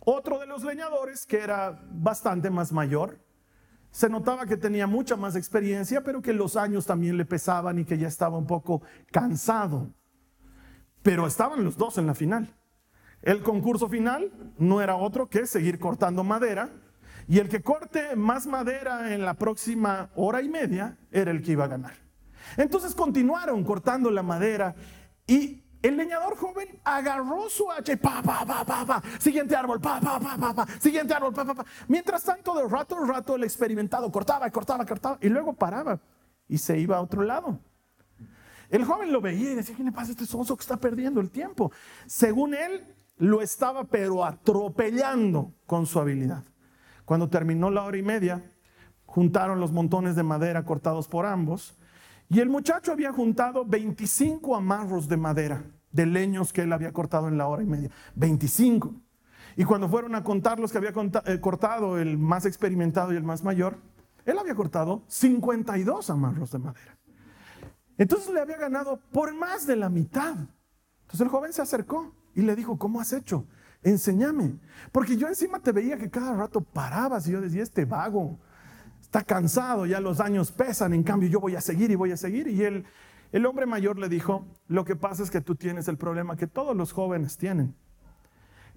otro 0.05 0.39
de 0.39 0.47
los 0.47 0.65
leñadores 0.65 1.27
que 1.27 1.39
era 1.39 1.81
bastante 1.91 2.51
más 2.51 2.73
mayor, 2.73 3.19
se 3.93 4.09
notaba 4.09 4.47
que 4.47 4.57
tenía 4.57 4.87
mucha 4.87 5.17
más 5.17 5.37
experiencia, 5.37 6.03
pero 6.03 6.23
que 6.23 6.33
los 6.33 6.57
años 6.57 6.87
también 6.87 7.19
le 7.19 7.27
pesaban 7.27 7.79
y 7.79 7.85
que 7.85 7.99
ya 7.99 8.09
estaba 8.09 8.39
un 8.39 8.47
poco 8.47 8.83
cansado. 9.13 9.93
Pero 11.03 11.27
estaban 11.27 11.63
los 11.63 11.77
dos 11.77 11.99
en 11.99 12.07
la 12.07 12.15
final. 12.15 12.57
El 13.21 13.43
concurso 13.43 13.89
final 13.89 14.33
no 14.59 14.81
era 14.81 14.97
otro 14.97 15.29
que 15.29 15.47
seguir 15.47 15.79
cortando 15.79 16.25
madera 16.25 16.71
y 17.29 17.39
el 17.39 17.51
que 17.51 17.63
corte 17.63 18.17
más 18.17 18.47
madera 18.47 19.15
en 19.15 19.25
la 19.25 19.35
próxima 19.35 20.11
hora 20.17 20.41
y 20.41 20.49
media 20.49 20.99
era 21.11 21.31
el 21.31 21.43
que 21.43 21.53
iba 21.53 21.65
a 21.65 21.69
ganar. 21.69 21.93
Entonces 22.57 22.95
continuaron 22.95 23.63
cortando 23.63 24.11
la 24.11 24.23
madera 24.23 24.75
y 25.27 25.62
el 25.83 25.97
leñador 25.97 26.37
joven 26.37 26.69
agarró 26.85 27.49
su 27.51 27.71
hacha 27.71 27.93
y 27.93 27.97
pa, 27.97 28.23
pa, 28.23 28.47
pa, 28.47 28.65
pa, 28.65 28.87
pa, 28.87 29.03
siguiente 29.19 29.57
árbol, 29.57 29.81
pa, 29.81 30.01
pa, 30.01 30.21
pa, 30.21 30.39
pa, 30.39 30.55
pa, 30.55 30.67
siguiente 30.79 31.13
árbol, 31.13 31.33
pa, 31.33 31.45
pa, 31.45 31.55
pa. 31.55 31.67
Mientras 31.89 32.23
tanto, 32.23 32.55
de 32.55 32.69
rato 32.69 32.97
en 33.01 33.09
rato, 33.09 33.35
el 33.35 33.45
experimentado 33.45 34.11
cortaba, 34.11 34.49
cortaba, 34.51 34.87
cortaba 34.87 35.19
y 35.21 35.29
luego 35.29 35.53
paraba 35.53 36.01
y 36.49 36.59
se 36.59 36.79
iba 36.79 36.97
a 36.97 37.01
otro 37.01 37.23
lado. 37.23 37.59
El 38.71 38.85
joven 38.85 39.13
lo 39.13 39.21
veía 39.21 39.53
y 39.53 39.55
decía, 39.55 39.77
¿qué 39.77 39.83
le 39.83 39.93
pasa 39.93 40.09
a 40.09 40.11
este 40.13 40.25
sonso 40.25 40.57
que 40.57 40.63
está 40.63 40.79
perdiendo 40.79 41.21
el 41.21 41.31
tiempo? 41.31 41.73
Según 42.07 42.55
él, 42.55 42.87
lo 43.19 43.43
estaba 43.43 43.85
pero 43.85 44.25
atropellando 44.25 45.53
con 45.67 45.87
su 45.87 46.01
habilidad. 46.01 46.45
Cuando 47.05 47.29
terminó 47.29 47.71
la 47.71 47.83
hora 47.83 47.99
y 47.99 48.03
media, 48.03 48.43
juntaron 49.05 49.61
los 49.61 49.73
montones 49.73 50.17
de 50.17 50.23
madera 50.23 50.65
cortados 50.65 51.09
por 51.09 51.27
ambos 51.27 51.77
y 52.33 52.41
el 52.41 52.49
muchacho 52.49 52.93
había 52.93 53.13
juntado 53.13 53.67
25 53.67 54.57
amarros 54.57 55.07
de 55.07 55.19
madera, 55.19 55.67
de 55.91 56.07
leños 56.07 56.51
que 56.51 56.63
él 56.63 56.73
había 56.73 56.91
cortado 56.91 57.29
en 57.29 57.37
la 57.37 57.47
hora 57.47 57.63
y 57.63 57.67
media. 57.67 57.91
25. 58.15 58.95
Y 59.55 59.65
cuando 59.65 59.87
fueron 59.87 60.15
a 60.15 60.25
contar 60.25 60.59
los 60.59 60.73
que 60.73 60.79
había 60.79 60.95
eh, 61.27 61.41
cortado, 61.41 61.99
el 61.99 62.17
más 62.17 62.47
experimentado 62.47 63.13
y 63.13 63.17
el 63.17 63.23
más 63.23 63.45
mayor, 63.45 63.77
él 64.25 64.39
había 64.39 64.55
cortado 64.55 65.05
52 65.09 66.09
amarros 66.09 66.51
de 66.51 66.59
madera. 66.59 66.99
Entonces 67.99 68.33
le 68.33 68.41
había 68.41 68.57
ganado 68.57 68.99
por 69.13 69.35
más 69.35 69.67
de 69.67 69.77
la 69.77 69.91
mitad. 69.91 70.35
Entonces 71.03 71.21
el 71.21 71.29
joven 71.29 71.53
se 71.53 71.61
acercó 71.61 72.15
y 72.35 72.41
le 72.41 72.57
dijo, 72.57 72.79
¿cómo 72.79 72.99
has 72.99 73.13
hecho? 73.13 73.47
Enséñame. 73.83 74.59
Porque 74.91 75.19
yo 75.19 75.29
encima 75.29 75.61
te 75.61 75.73
veía 75.73 75.99
que 75.99 76.09
cada 76.09 76.35
rato 76.35 76.63
parabas 76.63 77.29
y 77.29 77.33
yo 77.33 77.43
decía, 77.43 77.63
este 77.63 77.85
vago, 77.85 78.41
está 79.13 79.25
cansado, 79.25 79.85
ya 79.85 80.01
los 80.01 80.21
años 80.21 80.51
pesan, 80.53 80.95
en 80.95 81.03
cambio 81.03 81.29
yo 81.29 81.39
voy 81.39 81.55
a 81.55 81.61
seguir 81.61 81.91
y 81.91 81.97
voy 81.97 82.13
a 82.13 82.17
seguir. 82.17 82.49
Y 82.49 82.65
el 82.65 83.47
hombre 83.47 83.67
mayor 83.67 83.99
le 83.99 84.09
dijo, 84.09 84.47
lo 84.69 84.87
que 84.87 84.97
pasa 84.97 85.23
es 85.23 85.31
que 85.31 85.43
tú 85.43 85.55
tienes 85.55 85.87
el 85.89 85.99
problema 85.99 86.35
que 86.35 86.47
todos 86.47 86.75
los 86.75 86.93
jóvenes 86.93 87.37
tienen. 87.37 87.77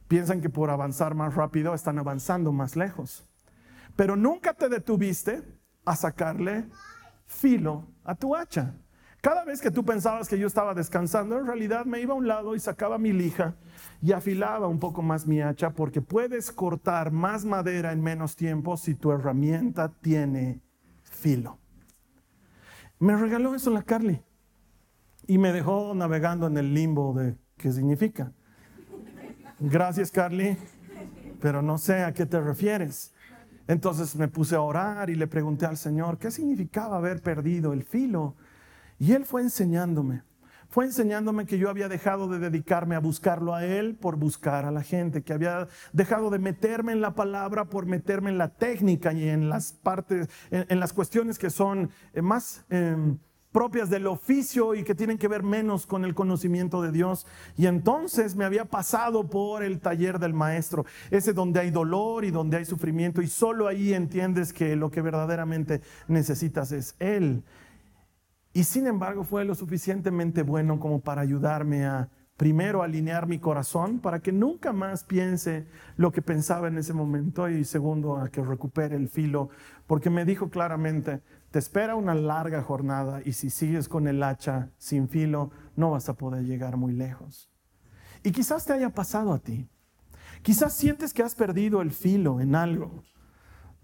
Piensan 0.09 0.41
que 0.41 0.49
por 0.49 0.69
avanzar 0.69 1.15
más 1.15 1.35
rápido 1.35 1.73
están 1.73 1.99
avanzando 1.99 2.51
más 2.51 2.75
lejos. 2.75 3.23
Pero 3.95 4.17
nunca 4.17 4.53
te 4.53 4.67
detuviste 4.67 5.41
a 5.85 5.95
sacarle 5.95 6.67
filo 7.25 7.87
a 8.03 8.13
tu 8.13 8.35
hacha. 8.35 8.75
Cada 9.25 9.43
vez 9.43 9.59
que 9.59 9.71
tú 9.71 9.83
pensabas 9.83 10.29
que 10.29 10.37
yo 10.37 10.45
estaba 10.45 10.75
descansando, 10.75 11.39
en 11.39 11.47
realidad 11.47 11.85
me 11.85 11.99
iba 11.99 12.13
a 12.13 12.15
un 12.15 12.27
lado 12.27 12.55
y 12.55 12.59
sacaba 12.59 12.99
mi 12.99 13.11
lija 13.11 13.55
y 13.99 14.11
afilaba 14.11 14.67
un 14.67 14.77
poco 14.77 15.01
más 15.01 15.25
mi 15.25 15.41
hacha 15.41 15.71
porque 15.71 15.99
puedes 15.99 16.51
cortar 16.51 17.09
más 17.09 17.43
madera 17.43 17.91
en 17.91 18.03
menos 18.03 18.35
tiempo 18.35 18.77
si 18.77 18.93
tu 18.93 19.11
herramienta 19.11 19.91
tiene 19.99 20.61
filo. 21.01 21.57
Me 22.99 23.17
regaló 23.17 23.55
eso 23.55 23.71
la 23.71 23.81
Carly 23.81 24.21
y 25.25 25.39
me 25.39 25.51
dejó 25.51 25.95
navegando 25.95 26.45
en 26.45 26.59
el 26.59 26.75
limbo 26.75 27.15
de 27.15 27.35
qué 27.57 27.71
significa. 27.71 28.31
Gracias 29.59 30.11
Carly, 30.11 30.55
pero 31.41 31.63
no 31.63 31.79
sé 31.79 32.03
a 32.03 32.13
qué 32.13 32.27
te 32.27 32.39
refieres. 32.39 33.11
Entonces 33.67 34.15
me 34.17 34.27
puse 34.27 34.55
a 34.55 34.61
orar 34.61 35.09
y 35.09 35.15
le 35.15 35.25
pregunté 35.25 35.65
al 35.65 35.77
Señor 35.77 36.19
qué 36.19 36.29
significaba 36.29 36.97
haber 36.97 37.23
perdido 37.23 37.73
el 37.73 37.81
filo 37.81 38.35
y 38.99 39.13
Él 39.13 39.25
fue 39.25 39.41
enseñándome, 39.41 40.23
fue 40.69 40.85
enseñándome 40.85 41.45
que 41.45 41.57
yo 41.57 41.69
había 41.69 41.87
dejado 41.87 42.27
de 42.27 42.39
dedicarme 42.39 42.95
a 42.95 42.99
buscarlo 42.99 43.53
a 43.53 43.65
Él 43.65 43.95
por 43.95 44.17
buscar 44.17 44.65
a 44.65 44.71
la 44.71 44.83
gente, 44.83 45.23
que 45.23 45.33
había 45.33 45.67
dejado 45.93 46.29
de 46.29 46.39
meterme 46.39 46.91
en 46.91 47.01
la 47.01 47.15
palabra 47.15 47.65
por 47.65 47.85
meterme 47.85 48.29
en 48.29 48.37
la 48.37 48.49
técnica 48.49 49.13
y 49.13 49.29
en 49.29 49.49
las 49.49 49.73
partes, 49.73 50.29
en, 50.51 50.79
las 50.79 50.93
cuestiones 50.93 51.39
que 51.39 51.49
son 51.49 51.89
eh, 52.13 52.21
más... 52.21 52.65
Em, 52.69 53.19
propias 53.55 53.89
del 53.89 54.05
oficio 54.07 54.75
y 54.75 54.83
que 54.83 54.95
tienen 54.95 55.17
que 55.17 55.29
ver 55.29 55.41
menos 55.41 55.87
con 55.87 56.03
el 56.03 56.13
conocimiento 56.13 56.81
de 56.81 56.91
Dios. 56.91 57.25
Y 57.55 57.67
entonces 57.67 58.35
me 58.35 58.43
había 58.43 58.65
pasado 58.65 59.29
por 59.29 59.63
el 59.63 59.79
taller 59.79 60.19
del 60.19 60.33
maestro, 60.33 60.85
ese 61.09 61.31
donde 61.31 61.61
hay 61.61 61.71
dolor 61.71 62.25
y 62.25 62.31
donde 62.31 62.57
hay 62.57 62.65
sufrimiento 62.65 63.21
y 63.21 63.27
solo 63.27 63.69
ahí 63.69 63.93
entiendes 63.93 64.51
que 64.51 64.75
lo 64.75 64.91
que 64.91 65.01
verdaderamente 65.01 65.79
necesitas 66.09 66.73
es 66.73 66.97
Él. 66.99 67.45
Y 68.55 68.63
sin 68.63 68.87
embargo 68.87 69.25
fue 69.25 69.43
lo 69.43 69.53
suficientemente 69.53 70.41
bueno 70.41 70.79
como 70.79 71.01
para 71.01 71.21
ayudarme 71.21 71.85
a 71.85 72.09
primero 72.37 72.83
alinear 72.83 73.27
mi 73.27 73.37
corazón 73.37 73.99
para 73.99 74.21
que 74.21 74.31
nunca 74.31 74.71
más 74.71 75.03
piense 75.03 75.67
lo 75.97 76.13
que 76.13 76.21
pensaba 76.21 76.69
en 76.69 76.77
ese 76.77 76.93
momento 76.93 77.49
y 77.49 77.65
segundo 77.65 78.15
a 78.15 78.29
que 78.29 78.41
recupere 78.41 78.95
el 78.95 79.09
filo, 79.09 79.49
porque 79.87 80.09
me 80.09 80.23
dijo 80.23 80.49
claramente, 80.49 81.21
te 81.51 81.59
espera 81.59 81.95
una 81.95 82.15
larga 82.15 82.61
jornada 82.61 83.19
y 83.25 83.33
si 83.33 83.49
sigues 83.49 83.89
con 83.89 84.07
el 84.07 84.23
hacha 84.23 84.69
sin 84.77 85.09
filo 85.09 85.51
no 85.75 85.91
vas 85.91 86.07
a 86.07 86.13
poder 86.13 86.45
llegar 86.45 86.77
muy 86.77 86.93
lejos. 86.93 87.51
Y 88.23 88.31
quizás 88.31 88.63
te 88.63 88.71
haya 88.71 88.89
pasado 88.89 89.33
a 89.33 89.39
ti. 89.39 89.67
Quizás 90.43 90.73
sientes 90.73 91.13
que 91.13 91.23
has 91.23 91.35
perdido 91.35 91.81
el 91.81 91.91
filo 91.91 92.39
en 92.39 92.55
algo. 92.55 93.03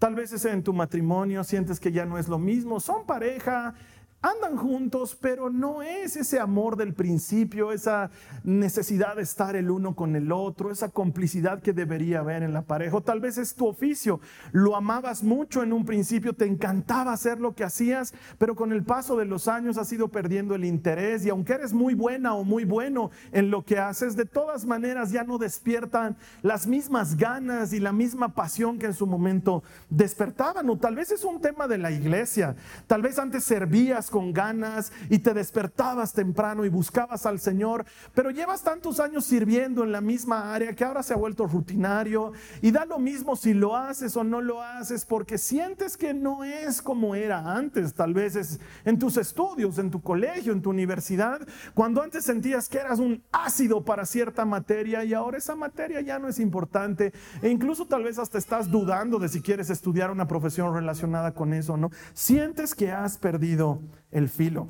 Tal 0.02 0.16
vez 0.16 0.32
es 0.32 0.44
en 0.46 0.64
tu 0.64 0.72
matrimonio, 0.72 1.44
sientes 1.44 1.78
que 1.78 1.92
ya 1.92 2.04
no 2.04 2.18
es 2.18 2.26
lo 2.26 2.36
mismo. 2.36 2.80
Son 2.80 3.06
pareja, 3.06 3.74
andan 4.22 4.56
juntos, 4.56 5.18
pero 5.20 5.50
no 5.50 5.82
es 5.82 6.16
ese 6.16 6.38
amor 6.38 6.76
del 6.76 6.94
principio, 6.94 7.72
esa 7.72 8.10
necesidad 8.44 9.16
de 9.16 9.22
estar 9.22 9.56
el 9.56 9.68
uno 9.68 9.96
con 9.96 10.14
el 10.14 10.30
otro, 10.30 10.70
esa 10.70 10.90
complicidad 10.90 11.60
que 11.60 11.72
debería 11.72 12.20
haber 12.20 12.44
en 12.44 12.52
la 12.52 12.62
pareja. 12.62 13.00
Tal 13.00 13.20
vez 13.20 13.36
es 13.36 13.56
tu 13.56 13.66
oficio, 13.66 14.20
lo 14.52 14.76
amabas 14.76 15.24
mucho 15.24 15.64
en 15.64 15.72
un 15.72 15.84
principio, 15.84 16.34
te 16.34 16.46
encantaba 16.46 17.12
hacer 17.12 17.40
lo 17.40 17.54
que 17.56 17.64
hacías, 17.64 18.14
pero 18.38 18.54
con 18.54 18.72
el 18.72 18.84
paso 18.84 19.16
de 19.16 19.24
los 19.24 19.48
años 19.48 19.76
has 19.76 19.92
ido 19.92 20.08
perdiendo 20.08 20.54
el 20.54 20.64
interés 20.64 21.26
y 21.26 21.30
aunque 21.30 21.54
eres 21.54 21.72
muy 21.72 21.94
buena 21.94 22.34
o 22.34 22.44
muy 22.44 22.64
bueno 22.64 23.10
en 23.32 23.50
lo 23.50 23.64
que 23.64 23.78
haces, 23.78 24.14
de 24.14 24.24
todas 24.24 24.66
maneras 24.66 25.10
ya 25.10 25.24
no 25.24 25.38
despiertan 25.38 26.16
las 26.42 26.68
mismas 26.68 27.16
ganas 27.16 27.72
y 27.72 27.80
la 27.80 27.92
misma 27.92 28.34
pasión 28.34 28.78
que 28.78 28.86
en 28.86 28.94
su 28.94 29.06
momento 29.08 29.64
despertaban. 29.90 30.70
O 30.70 30.78
tal 30.78 30.94
vez 30.94 31.10
es 31.10 31.24
un 31.24 31.40
tema 31.40 31.66
de 31.66 31.78
la 31.78 31.90
iglesia, 31.90 32.54
tal 32.86 33.02
vez 33.02 33.18
antes 33.18 33.42
servías 33.42 34.11
con 34.12 34.34
ganas 34.34 34.92
y 35.08 35.20
te 35.20 35.32
despertabas 35.32 36.12
temprano 36.12 36.66
y 36.66 36.68
buscabas 36.68 37.24
al 37.24 37.40
Señor, 37.40 37.86
pero 38.14 38.30
llevas 38.30 38.62
tantos 38.62 39.00
años 39.00 39.24
sirviendo 39.24 39.82
en 39.82 39.90
la 39.90 40.02
misma 40.02 40.54
área 40.54 40.74
que 40.74 40.84
ahora 40.84 41.02
se 41.02 41.14
ha 41.14 41.16
vuelto 41.16 41.46
rutinario 41.46 42.32
y 42.60 42.70
da 42.70 42.84
lo 42.84 42.98
mismo 42.98 43.34
si 43.34 43.54
lo 43.54 43.74
haces 43.74 44.14
o 44.16 44.22
no 44.22 44.42
lo 44.42 44.62
haces 44.62 45.06
porque 45.06 45.38
sientes 45.38 45.96
que 45.96 46.12
no 46.12 46.44
es 46.44 46.82
como 46.82 47.14
era 47.14 47.56
antes, 47.56 47.94
tal 47.94 48.12
vez 48.12 48.36
es 48.36 48.60
en 48.84 48.98
tus 48.98 49.16
estudios, 49.16 49.78
en 49.78 49.90
tu 49.90 50.02
colegio, 50.02 50.52
en 50.52 50.60
tu 50.60 50.68
universidad, 50.68 51.40
cuando 51.72 52.02
antes 52.02 52.24
sentías 52.24 52.68
que 52.68 52.78
eras 52.78 52.98
un 52.98 53.22
ácido 53.32 53.82
para 53.82 54.04
cierta 54.04 54.44
materia 54.44 55.04
y 55.04 55.14
ahora 55.14 55.38
esa 55.38 55.56
materia 55.56 56.02
ya 56.02 56.18
no 56.18 56.28
es 56.28 56.38
importante 56.38 57.14
e 57.40 57.48
incluso 57.48 57.86
tal 57.86 58.04
vez 58.04 58.18
hasta 58.18 58.36
estás 58.36 58.70
dudando 58.70 59.18
de 59.18 59.30
si 59.30 59.40
quieres 59.40 59.70
estudiar 59.70 60.10
una 60.10 60.28
profesión 60.28 60.74
relacionada 60.74 61.32
con 61.32 61.54
eso, 61.54 61.78
¿no? 61.78 61.90
Sientes 62.12 62.74
que 62.74 62.92
has 62.92 63.16
perdido 63.16 63.80
el 64.12 64.28
filo. 64.28 64.68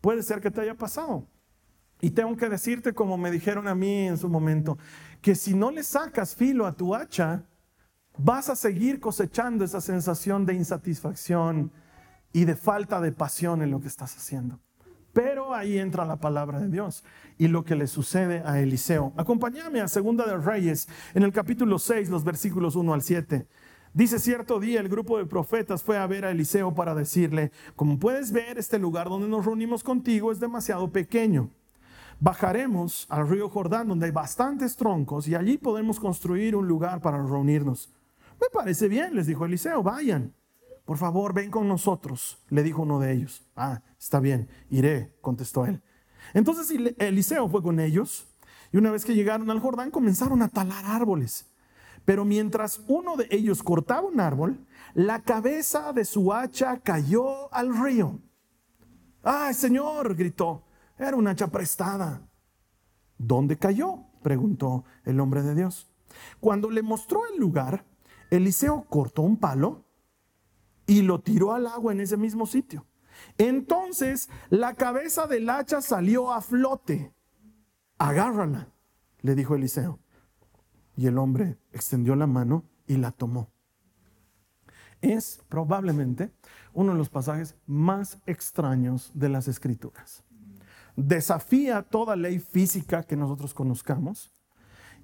Puede 0.00 0.22
ser 0.22 0.40
que 0.40 0.50
te 0.50 0.60
haya 0.60 0.74
pasado. 0.74 1.26
Y 2.00 2.10
tengo 2.10 2.36
que 2.36 2.48
decirte, 2.48 2.92
como 2.92 3.16
me 3.16 3.30
dijeron 3.30 3.66
a 3.66 3.74
mí 3.74 4.06
en 4.06 4.18
su 4.18 4.28
momento, 4.28 4.78
que 5.20 5.34
si 5.34 5.54
no 5.54 5.70
le 5.70 5.82
sacas 5.82 6.34
filo 6.34 6.66
a 6.66 6.72
tu 6.72 6.94
hacha, 6.94 7.44
vas 8.18 8.50
a 8.50 8.56
seguir 8.56 9.00
cosechando 9.00 9.64
esa 9.64 9.80
sensación 9.80 10.44
de 10.46 10.54
insatisfacción 10.54 11.72
y 12.32 12.44
de 12.44 12.56
falta 12.56 13.00
de 13.00 13.12
pasión 13.12 13.62
en 13.62 13.70
lo 13.70 13.80
que 13.80 13.88
estás 13.88 14.16
haciendo. 14.16 14.60
Pero 15.14 15.54
ahí 15.54 15.78
entra 15.78 16.04
la 16.04 16.16
palabra 16.16 16.58
de 16.58 16.68
Dios 16.68 17.04
y 17.38 17.46
lo 17.46 17.64
que 17.64 17.76
le 17.76 17.86
sucede 17.86 18.42
a 18.44 18.60
Eliseo. 18.60 19.12
Acompáñame 19.16 19.80
a 19.80 19.88
Segunda 19.88 20.26
de 20.26 20.36
Reyes 20.36 20.88
en 21.14 21.22
el 21.22 21.32
capítulo 21.32 21.78
6, 21.78 22.10
los 22.10 22.24
versículos 22.24 22.74
1 22.74 22.92
al 22.92 23.02
7. 23.02 23.46
Dice 23.94 24.18
cierto 24.18 24.58
día 24.58 24.80
el 24.80 24.88
grupo 24.88 25.18
de 25.18 25.24
profetas 25.24 25.84
fue 25.84 25.96
a 25.96 26.06
ver 26.08 26.24
a 26.24 26.32
Eliseo 26.32 26.74
para 26.74 26.96
decirle, 26.96 27.52
como 27.76 27.96
puedes 28.00 28.32
ver, 28.32 28.58
este 28.58 28.76
lugar 28.76 29.08
donde 29.08 29.28
nos 29.28 29.44
reunimos 29.44 29.84
contigo 29.84 30.32
es 30.32 30.40
demasiado 30.40 30.90
pequeño. 30.90 31.48
Bajaremos 32.18 33.06
al 33.08 33.28
río 33.28 33.48
Jordán 33.48 33.86
donde 33.86 34.06
hay 34.06 34.10
bastantes 34.10 34.74
troncos 34.74 35.28
y 35.28 35.36
allí 35.36 35.58
podemos 35.58 36.00
construir 36.00 36.56
un 36.56 36.66
lugar 36.66 37.00
para 37.00 37.22
reunirnos. 37.22 37.94
Me 38.40 38.48
parece 38.52 38.88
bien, 38.88 39.14
les 39.14 39.28
dijo 39.28 39.44
Eliseo, 39.44 39.84
vayan. 39.84 40.34
Por 40.84 40.98
favor, 40.98 41.32
ven 41.32 41.52
con 41.52 41.68
nosotros, 41.68 42.38
le 42.50 42.64
dijo 42.64 42.82
uno 42.82 42.98
de 42.98 43.12
ellos. 43.12 43.44
Ah, 43.54 43.80
está 43.96 44.18
bien, 44.18 44.48
iré, 44.70 45.14
contestó 45.20 45.66
él. 45.66 45.80
Entonces 46.32 46.68
Eliseo 46.98 47.48
fue 47.48 47.62
con 47.62 47.78
ellos 47.78 48.26
y 48.72 48.76
una 48.76 48.90
vez 48.90 49.04
que 49.04 49.14
llegaron 49.14 49.52
al 49.52 49.60
Jordán 49.60 49.92
comenzaron 49.92 50.42
a 50.42 50.48
talar 50.48 50.84
árboles. 50.84 51.46
Pero 52.04 52.24
mientras 52.24 52.82
uno 52.86 53.16
de 53.16 53.26
ellos 53.30 53.62
cortaba 53.62 54.06
un 54.06 54.20
árbol, 54.20 54.66
la 54.94 55.22
cabeza 55.22 55.92
de 55.92 56.04
su 56.04 56.32
hacha 56.32 56.78
cayó 56.80 57.52
al 57.52 57.74
río. 57.82 58.20
¡Ay, 59.22 59.54
Señor! 59.54 60.14
gritó. 60.14 60.64
Era 60.98 61.16
una 61.16 61.30
hacha 61.30 61.48
prestada. 61.48 62.28
¿Dónde 63.16 63.56
cayó? 63.56 64.04
preguntó 64.22 64.84
el 65.04 65.18
hombre 65.20 65.42
de 65.42 65.54
Dios. 65.54 65.90
Cuando 66.40 66.70
le 66.70 66.82
mostró 66.82 67.22
el 67.26 67.40
lugar, 67.40 67.84
Eliseo 68.30 68.84
cortó 68.88 69.22
un 69.22 69.36
palo 69.36 69.84
y 70.86 71.02
lo 71.02 71.20
tiró 71.20 71.52
al 71.52 71.66
agua 71.66 71.92
en 71.92 72.00
ese 72.00 72.16
mismo 72.16 72.46
sitio. 72.46 72.86
Entonces 73.38 74.28
la 74.50 74.74
cabeza 74.74 75.26
del 75.26 75.48
hacha 75.48 75.80
salió 75.80 76.32
a 76.32 76.40
flote. 76.40 77.12
Agárrala, 77.98 78.68
le 79.20 79.34
dijo 79.34 79.54
Eliseo. 79.54 79.98
Y 80.96 81.06
el 81.06 81.18
hombre 81.18 81.58
extendió 81.72 82.16
la 82.16 82.26
mano 82.26 82.64
y 82.86 82.96
la 82.96 83.10
tomó. 83.10 83.50
Es 85.00 85.40
probablemente 85.48 86.30
uno 86.72 86.92
de 86.92 86.98
los 86.98 87.10
pasajes 87.10 87.56
más 87.66 88.18
extraños 88.26 89.10
de 89.14 89.28
las 89.28 89.48
escrituras. 89.48 90.24
Desafía 90.96 91.82
toda 91.82 92.16
ley 92.16 92.38
física 92.38 93.02
que 93.02 93.16
nosotros 93.16 93.52
conozcamos 93.52 94.32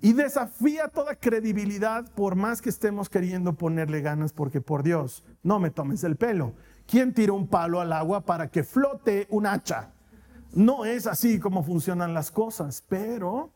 y 0.00 0.14
desafía 0.14 0.88
toda 0.88 1.14
credibilidad 1.14 2.11
por 2.14 2.35
más 2.35 2.62
que 2.62 2.70
estemos 2.70 3.11
queriendo 3.11 3.54
ponerle 3.54 4.00
ganas 4.00 4.32
porque 4.32 4.61
por 4.61 4.82
Dios, 4.82 5.25
no 5.42 5.59
me 5.59 5.70
tomes 5.70 6.04
el 6.04 6.16
pelo. 6.16 6.54
¿Quién 6.87 7.12
tira 7.12 7.32
un 7.32 7.47
palo 7.47 7.80
al 7.80 7.92
agua 7.92 8.25
para 8.25 8.50
que 8.50 8.64
flote 8.64 9.26
un 9.30 9.47
hacha? 9.47 9.92
No 10.54 10.85
es 10.85 11.06
así 11.06 11.38
como 11.38 11.62
funcionan 11.62 12.14
las 12.14 12.30
cosas, 12.30 12.82
pero 12.88 13.52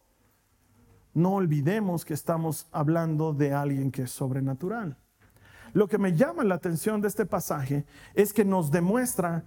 no 1.14 1.34
olvidemos 1.34 2.04
que 2.04 2.14
estamos 2.14 2.66
hablando 2.72 3.32
de 3.32 3.52
alguien 3.54 3.90
que 3.90 4.02
es 4.02 4.10
sobrenatural. 4.10 4.98
Lo 5.72 5.88
que 5.88 5.98
me 5.98 6.14
llama 6.14 6.44
la 6.44 6.56
atención 6.56 7.00
de 7.00 7.08
este 7.08 7.26
pasaje 7.26 7.84
es 8.14 8.32
que 8.32 8.44
nos 8.44 8.70
demuestra 8.70 9.44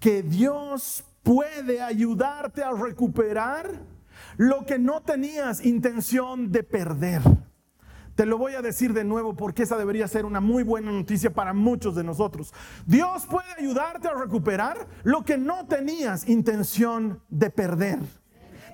que 0.00 0.22
Dios 0.22 1.04
puede 1.22 1.80
ayudarte 1.80 2.62
a 2.62 2.72
recuperar 2.72 3.70
lo 4.36 4.66
que 4.66 4.78
no 4.78 5.02
tenías 5.02 5.64
intención 5.64 6.50
de 6.50 6.62
perder. 6.62 7.22
Te 8.14 8.26
lo 8.26 8.36
voy 8.36 8.54
a 8.54 8.62
decir 8.62 8.92
de 8.92 9.04
nuevo 9.04 9.34
porque 9.34 9.62
esa 9.62 9.78
debería 9.78 10.06
ser 10.06 10.26
una 10.26 10.40
muy 10.40 10.62
buena 10.62 10.92
noticia 10.92 11.32
para 11.32 11.54
muchos 11.54 11.94
de 11.94 12.04
nosotros. 12.04 12.52
Dios 12.84 13.26
puede 13.26 13.50
ayudarte 13.58 14.08
a 14.08 14.14
recuperar 14.14 14.86
lo 15.02 15.24
que 15.24 15.38
no 15.38 15.66
tenías 15.66 16.28
intención 16.28 17.22
de 17.30 17.48
perder. 17.48 18.00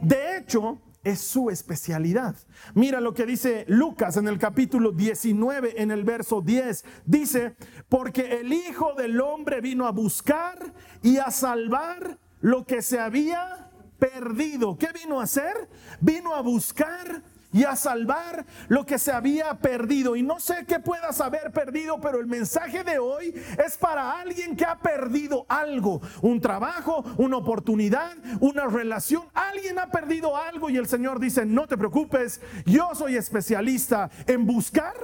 De 0.01 0.37
hecho, 0.37 0.81
es 1.09 1.21
su 1.21 1.51
especialidad. 1.51 2.37
Mira 2.75 3.01
lo 3.01 3.15
que 3.15 3.25
dice 3.25 3.65
Lucas 3.69 4.17
en 4.17 4.29
el 4.29 4.39
capítulo 4.39 4.93
19, 4.93 5.81
en 5.81 5.91
el 5.91 6.05
verso 6.05 6.43
10. 6.43 6.85
Dice, 7.07 7.57
porque 7.89 8.41
el 8.41 8.53
Hijo 8.53 8.93
del 8.95 9.21
Hombre 9.21 9.61
vino 9.61 9.87
a 9.87 9.91
buscar 9.91 10.75
y 11.03 11.17
a 11.17 11.31
salvar 11.31 12.19
lo 12.41 12.67
que 12.67 12.83
se 12.83 12.99
había 12.99 13.71
perdido. 13.99 14.77
¿Qué 14.77 14.89
vino 14.93 15.21
a 15.21 15.25
hacer? 15.25 15.69
Vino 16.01 16.35
a 16.35 16.43
buscar 16.43 17.23
y 17.53 17.65
a 17.65 17.77
salvar 17.77 18.45
lo 18.69 18.85
que 18.85 18.99
se 18.99 19.13
había 19.13 19.55
perdido. 19.55 20.17
Y 20.17 20.23
no 20.23 20.39
sé 20.41 20.65
qué 20.67 20.81
puedas 20.81 21.21
haber 21.21 21.51
perdido, 21.53 22.01
pero 22.01 22.21
el 22.21 22.27
mensaje 22.27 22.85
de 22.85 22.99
hoy 22.99 23.35
es 23.65 23.77
para 23.77 24.21
alguien 24.21 24.57
que 24.57 24.65
ha 24.65 24.79
perdido 24.79 25.47
algo, 25.49 26.01
un 26.23 26.41
trabajo, 26.41 27.05
una 27.17 27.39
oportunidad, 27.39 28.17
una 28.41 28.67
relación. 28.67 29.23
Alguien 29.35 29.79
ha 29.79 29.91
perdido 29.91 30.37
algo 30.37 30.71
y 30.71 30.77
el 30.77 30.87
Señor 30.87 31.21
dice, 31.21 31.47
no 31.47 31.67
te 31.67 31.79
preocupes, 31.79 32.41
yo 32.67 32.91
soy 32.95 33.17
especialista 33.17 34.11
en 34.27 34.47
buscar 34.47 34.95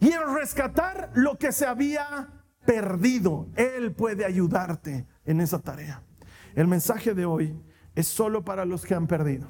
y 0.00 0.12
en 0.12 0.34
rescatar 0.34 1.10
lo 1.14 1.38
que 1.38 1.52
se 1.52 1.66
había 1.66 2.28
perdido. 2.64 3.48
Él 3.56 3.92
puede 3.92 4.24
ayudarte 4.24 5.06
en 5.24 5.40
esa 5.40 5.58
tarea. 5.58 6.02
El 6.54 6.66
mensaje 6.66 7.14
de 7.14 7.26
hoy 7.26 7.60
es 7.94 8.06
solo 8.06 8.44
para 8.44 8.64
los 8.64 8.84
que 8.84 8.94
han 8.94 9.06
perdido. 9.06 9.48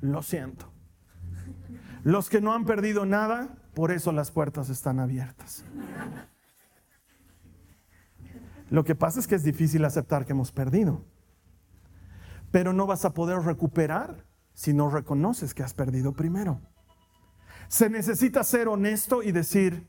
Lo 0.00 0.22
siento. 0.22 0.73
Los 2.04 2.28
que 2.28 2.42
no 2.42 2.52
han 2.52 2.66
perdido 2.66 3.06
nada, 3.06 3.56
por 3.74 3.90
eso 3.90 4.12
las 4.12 4.30
puertas 4.30 4.68
están 4.68 5.00
abiertas. 5.00 5.64
Lo 8.68 8.84
que 8.84 8.94
pasa 8.94 9.20
es 9.20 9.26
que 9.26 9.34
es 9.34 9.42
difícil 9.42 9.84
aceptar 9.86 10.26
que 10.26 10.32
hemos 10.32 10.52
perdido. 10.52 11.02
Pero 12.50 12.74
no 12.74 12.86
vas 12.86 13.06
a 13.06 13.14
poder 13.14 13.40
recuperar 13.40 14.26
si 14.52 14.74
no 14.74 14.90
reconoces 14.90 15.54
que 15.54 15.62
has 15.62 15.72
perdido 15.72 16.12
primero. 16.12 16.60
Se 17.68 17.88
necesita 17.88 18.44
ser 18.44 18.68
honesto 18.68 19.22
y 19.22 19.32
decir, 19.32 19.88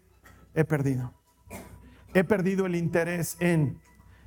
he 0.53 0.63
perdido. 0.63 1.13
He 2.13 2.23
perdido 2.23 2.65
el 2.65 2.75
interés 2.75 3.35
en, 3.41 3.81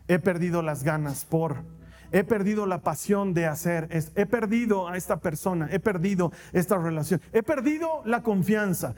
he 0.09 0.19
perdido 0.19 0.61
las 0.61 0.85
ganas 0.85 1.25
por, 1.25 1.65
He 2.11 2.25
perdido 2.25 2.67
la 2.67 2.83
pasión 2.83 3.35
de 3.35 3.47
hacer. 3.47 3.89
He 4.15 4.27
perdido 4.27 4.89
a 4.89 4.97
esta 4.97 5.21
persona. 5.21 5.69
He 5.71 5.81
perdido 5.81 6.33
esta 6.53 6.79
relación. 6.79 7.21
He 7.33 7.43
perdido 7.43 8.03
la 8.05 8.23
confianza. 8.23 8.95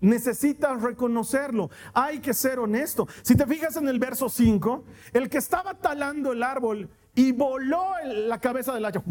Necesitas 0.00 0.82
reconocerlo. 0.82 1.70
Hay 1.92 2.20
que 2.20 2.34
ser 2.34 2.58
honesto. 2.58 3.06
Si 3.22 3.36
te 3.36 3.46
fijas 3.46 3.76
en 3.76 3.88
el 3.88 3.98
verso 3.98 4.28
5, 4.28 4.84
el 5.12 5.28
que 5.28 5.38
estaba 5.38 5.74
talando 5.74 6.32
el 6.32 6.42
árbol 6.42 6.88
y 7.14 7.32
voló 7.32 7.92
la 8.04 8.40
cabeza 8.40 8.72
del 8.74 8.84
hacha. 8.84 9.02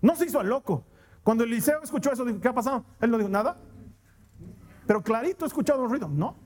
No 0.00 0.16
se 0.16 0.26
hizo 0.26 0.40
al 0.40 0.48
loco. 0.48 0.86
Cuando 1.22 1.44
Eliseo 1.44 1.82
escuchó 1.82 2.10
eso, 2.10 2.24
dijo, 2.24 2.40
¿qué 2.40 2.48
ha 2.48 2.54
pasado? 2.54 2.84
Él 3.00 3.10
no 3.10 3.18
dijo 3.18 3.28
nada. 3.28 3.58
Pero 4.86 5.02
clarito 5.02 5.44
ha 5.44 5.48
escuchado 5.48 5.82
un 5.82 5.90
ruido. 5.90 6.08
No, 6.08 6.36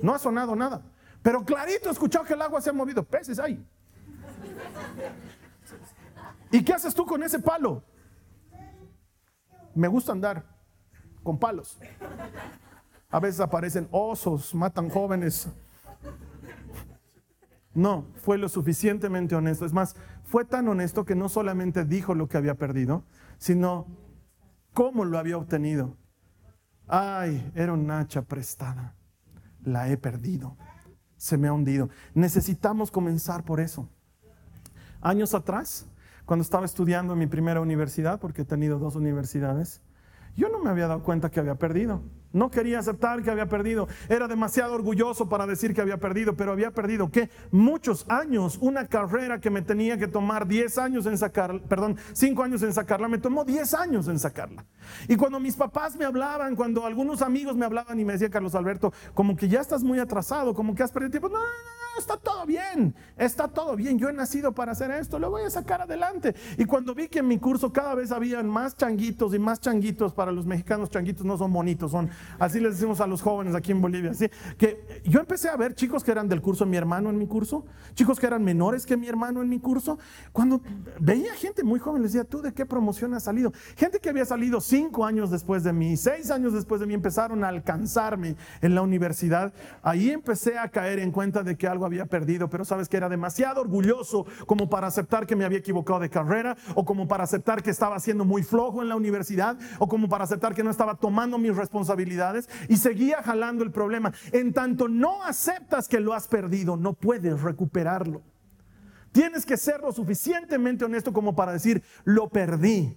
no 0.00 0.14
ha 0.14 0.18
sonado 0.20 0.54
nada. 0.54 0.82
Pero 1.22 1.44
clarito 1.44 1.88
ha 1.88 1.92
escuchado 1.92 2.24
que 2.24 2.34
el 2.34 2.42
agua 2.42 2.60
se 2.60 2.70
ha 2.70 2.72
movido. 2.72 3.02
Peces 3.02 3.40
hay. 3.40 3.66
¿Y 6.50 6.64
qué 6.64 6.72
haces 6.72 6.94
tú 6.94 7.06
con 7.06 7.22
ese 7.22 7.38
palo? 7.38 7.84
Me 9.74 9.88
gusta 9.88 10.12
andar 10.12 10.44
con 11.22 11.38
palos. 11.38 11.78
A 13.08 13.20
veces 13.20 13.40
aparecen 13.40 13.88
osos, 13.90 14.54
matan 14.54 14.88
jóvenes. 14.88 15.48
No, 17.72 18.06
fue 18.16 18.36
lo 18.36 18.48
suficientemente 18.48 19.36
honesto. 19.36 19.64
Es 19.64 19.72
más, 19.72 19.94
fue 20.24 20.44
tan 20.44 20.66
honesto 20.68 21.04
que 21.04 21.14
no 21.14 21.28
solamente 21.28 21.84
dijo 21.84 22.14
lo 22.14 22.28
que 22.28 22.36
había 22.36 22.56
perdido, 22.56 23.04
sino 23.38 23.86
cómo 24.74 25.04
lo 25.04 25.18
había 25.18 25.38
obtenido. 25.38 25.96
Ay, 26.88 27.52
era 27.54 27.72
un 27.72 27.88
hacha 27.90 28.22
prestada. 28.22 28.96
La 29.62 29.88
he 29.88 29.96
perdido. 29.96 30.56
Se 31.16 31.36
me 31.36 31.46
ha 31.46 31.52
hundido. 31.52 31.90
Necesitamos 32.14 32.90
comenzar 32.90 33.44
por 33.44 33.60
eso 33.60 33.88
años 35.00 35.34
atrás, 35.34 35.86
cuando 36.24 36.42
estaba 36.42 36.64
estudiando 36.64 37.14
en 37.14 37.18
mi 37.18 37.26
primera 37.26 37.60
universidad, 37.60 38.20
porque 38.20 38.42
he 38.42 38.44
tenido 38.44 38.78
dos 38.78 38.96
universidades, 38.96 39.82
yo 40.36 40.48
no 40.48 40.60
me 40.60 40.70
había 40.70 40.86
dado 40.86 41.02
cuenta 41.02 41.30
que 41.30 41.40
había 41.40 41.56
perdido. 41.56 42.02
No 42.32 42.50
quería 42.50 42.78
aceptar 42.78 43.22
que 43.22 43.30
había 43.30 43.48
perdido. 43.48 43.88
Era 44.08 44.28
demasiado 44.28 44.74
orgulloso 44.74 45.28
para 45.28 45.46
decir 45.46 45.74
que 45.74 45.80
había 45.80 45.98
perdido, 45.98 46.36
pero 46.36 46.52
había 46.52 46.70
perdido 46.70 47.10
¿qué? 47.10 47.30
Muchos 47.50 48.06
años, 48.08 48.58
una 48.60 48.86
carrera 48.86 49.40
que 49.40 49.50
me 49.50 49.62
tenía 49.62 49.98
que 49.98 50.06
tomar 50.06 50.46
10 50.46 50.78
años 50.78 51.06
en 51.06 51.18
sacarla, 51.18 51.60
perdón, 51.68 51.96
5 52.12 52.42
años 52.42 52.62
en 52.62 52.72
sacarla, 52.72 53.08
me 53.08 53.18
tomó 53.18 53.44
10 53.44 53.74
años 53.74 54.08
en 54.08 54.18
sacarla. 54.18 54.64
Y 55.08 55.16
cuando 55.16 55.40
mis 55.40 55.56
papás 55.56 55.96
me 55.96 56.04
hablaban, 56.04 56.56
cuando 56.56 56.86
algunos 56.86 57.22
amigos 57.22 57.56
me 57.56 57.66
hablaban 57.66 57.98
y 57.98 58.04
me 58.04 58.12
decían, 58.12 58.30
Carlos 58.30 58.54
Alberto, 58.54 58.92
como 59.14 59.36
que 59.36 59.48
ya 59.48 59.60
estás 59.60 59.82
muy 59.82 59.98
atrasado, 59.98 60.54
como 60.54 60.74
que 60.74 60.82
has 60.82 60.92
perdido 60.92 61.10
tiempo. 61.10 61.28
No, 61.28 61.38
no, 61.38 61.44
no, 61.44 61.98
está 61.98 62.16
todo 62.16 62.46
bien, 62.46 62.94
está 63.16 63.48
todo 63.48 63.76
bien. 63.76 63.98
Yo 63.98 64.08
he 64.08 64.12
nacido 64.12 64.52
para 64.52 64.72
hacer 64.72 64.90
esto, 64.90 65.18
lo 65.18 65.30
voy 65.30 65.42
a 65.42 65.50
sacar 65.50 65.82
adelante. 65.82 66.34
Y 66.58 66.64
cuando 66.64 66.94
vi 66.94 67.08
que 67.08 67.20
en 67.20 67.28
mi 67.28 67.38
curso 67.38 67.72
cada 67.72 67.94
vez 67.94 68.12
habían 68.12 68.48
más 68.48 68.76
changuitos 68.76 69.34
y 69.34 69.38
más 69.38 69.60
changuitos, 69.60 70.12
para 70.12 70.32
los 70.32 70.46
mexicanos 70.46 70.90
changuitos 70.90 71.24
no 71.24 71.36
son 71.36 71.52
bonitos, 71.52 71.90
son 71.90 72.10
Así 72.38 72.60
les 72.60 72.74
decimos 72.74 73.00
a 73.00 73.06
los 73.06 73.22
jóvenes 73.22 73.54
aquí 73.54 73.72
en 73.72 73.80
Bolivia. 73.80 74.10
Así 74.12 74.28
que 74.58 75.02
yo 75.04 75.20
empecé 75.20 75.48
a 75.48 75.56
ver 75.56 75.74
chicos 75.74 76.04
que 76.04 76.10
eran 76.10 76.28
del 76.28 76.40
curso 76.40 76.64
de 76.64 76.70
mi 76.70 76.76
hermano 76.76 77.10
en 77.10 77.18
mi 77.18 77.26
curso, 77.26 77.64
chicos 77.94 78.18
que 78.18 78.26
eran 78.26 78.42
menores 78.44 78.86
que 78.86 78.96
mi 78.96 79.08
hermano 79.08 79.42
en 79.42 79.48
mi 79.48 79.60
curso. 79.60 79.98
Cuando 80.32 80.60
veía 80.98 81.34
gente 81.34 81.62
muy 81.62 81.78
joven, 81.78 82.02
les 82.02 82.12
decía, 82.12 82.28
¿tú 82.28 82.42
de 82.42 82.52
qué 82.52 82.66
promoción 82.66 83.14
has 83.14 83.24
salido? 83.24 83.52
Gente 83.76 83.98
que 84.00 84.08
había 84.08 84.24
salido 84.24 84.60
cinco 84.60 85.04
años 85.04 85.30
después 85.30 85.62
de 85.64 85.72
mí, 85.72 85.96
seis 85.96 86.30
años 86.30 86.52
después 86.52 86.80
de 86.80 86.86
mí, 86.86 86.94
empezaron 86.94 87.44
a 87.44 87.48
alcanzarme 87.48 88.36
en 88.60 88.74
la 88.74 88.82
universidad. 88.82 89.52
Ahí 89.82 90.10
empecé 90.10 90.58
a 90.58 90.68
caer 90.68 90.98
en 90.98 91.12
cuenta 91.12 91.42
de 91.42 91.56
que 91.56 91.66
algo 91.66 91.86
había 91.86 92.06
perdido, 92.06 92.48
pero 92.48 92.64
sabes 92.64 92.88
que 92.88 92.96
era 92.96 93.08
demasiado 93.08 93.60
orgulloso 93.60 94.26
como 94.46 94.68
para 94.68 94.86
aceptar 94.86 95.26
que 95.26 95.36
me 95.36 95.44
había 95.44 95.58
equivocado 95.58 96.00
de 96.00 96.10
carrera, 96.10 96.56
o 96.74 96.84
como 96.84 97.08
para 97.08 97.24
aceptar 97.24 97.62
que 97.62 97.70
estaba 97.70 97.98
siendo 98.00 98.24
muy 98.24 98.42
flojo 98.42 98.82
en 98.82 98.88
la 98.88 98.96
universidad, 98.96 99.58
o 99.78 99.88
como 99.88 100.08
para 100.08 100.24
aceptar 100.24 100.54
que 100.54 100.62
no 100.62 100.70
estaba 100.70 100.94
tomando 100.94 101.38
mis 101.38 101.54
y 102.68 102.76
seguía 102.76 103.22
jalando 103.22 103.64
el 103.64 103.70
problema. 103.70 104.12
En 104.32 104.52
tanto 104.52 104.88
no 104.88 105.22
aceptas 105.22 105.88
que 105.88 106.00
lo 106.00 106.14
has 106.14 106.28
perdido, 106.28 106.76
no 106.76 106.94
puedes 106.94 107.40
recuperarlo. 107.42 108.22
Tienes 109.12 109.44
que 109.44 109.56
ser 109.56 109.80
lo 109.80 109.92
suficientemente 109.92 110.84
honesto 110.84 111.12
como 111.12 111.34
para 111.34 111.52
decir, 111.52 111.82
lo 112.04 112.28
perdí. 112.28 112.96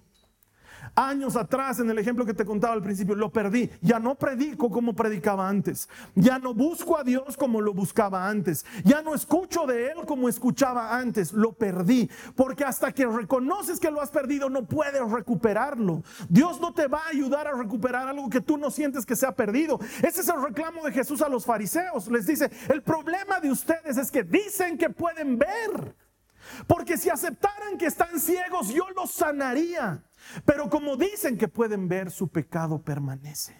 Años 0.96 1.34
atrás, 1.34 1.80
en 1.80 1.90
el 1.90 1.98
ejemplo 1.98 2.24
que 2.24 2.34
te 2.34 2.44
contaba 2.44 2.74
al 2.74 2.82
principio, 2.82 3.16
lo 3.16 3.32
perdí. 3.32 3.68
Ya 3.80 3.98
no 3.98 4.14
predico 4.14 4.70
como 4.70 4.94
predicaba 4.94 5.48
antes. 5.48 5.88
Ya 6.14 6.38
no 6.38 6.54
busco 6.54 6.96
a 6.96 7.02
Dios 7.02 7.36
como 7.36 7.60
lo 7.60 7.74
buscaba 7.74 8.28
antes. 8.28 8.64
Ya 8.84 9.02
no 9.02 9.14
escucho 9.14 9.66
de 9.66 9.88
Él 9.88 10.06
como 10.06 10.28
escuchaba 10.28 10.96
antes. 10.96 11.32
Lo 11.32 11.52
perdí. 11.52 12.08
Porque 12.36 12.64
hasta 12.64 12.92
que 12.92 13.06
reconoces 13.06 13.80
que 13.80 13.90
lo 13.90 14.00
has 14.00 14.10
perdido, 14.10 14.48
no 14.48 14.66
puedes 14.66 15.10
recuperarlo. 15.10 16.04
Dios 16.28 16.60
no 16.60 16.72
te 16.72 16.86
va 16.86 17.00
a 17.06 17.08
ayudar 17.08 17.48
a 17.48 17.52
recuperar 17.52 18.06
algo 18.06 18.30
que 18.30 18.40
tú 18.40 18.56
no 18.56 18.70
sientes 18.70 19.04
que 19.04 19.16
se 19.16 19.26
ha 19.26 19.34
perdido. 19.34 19.80
Ese 20.02 20.20
es 20.20 20.28
el 20.28 20.40
reclamo 20.40 20.84
de 20.84 20.92
Jesús 20.92 21.22
a 21.22 21.28
los 21.28 21.44
fariseos. 21.44 22.06
Les 22.08 22.26
dice, 22.26 22.50
el 22.68 22.82
problema 22.82 23.40
de 23.40 23.50
ustedes 23.50 23.96
es 23.96 24.12
que 24.12 24.22
dicen 24.22 24.78
que 24.78 24.90
pueden 24.90 25.38
ver. 25.38 25.96
Porque 26.66 26.96
si 26.96 27.10
aceptaran 27.10 27.78
que 27.78 27.86
están 27.86 28.20
ciegos, 28.20 28.68
yo 28.68 28.88
los 28.90 29.10
sanaría. 29.10 30.02
Pero 30.44 30.68
como 30.68 30.96
dicen 30.96 31.36
que 31.36 31.48
pueden 31.48 31.88
ver, 31.88 32.10
su 32.10 32.28
pecado 32.28 32.82
permanece. 32.82 33.54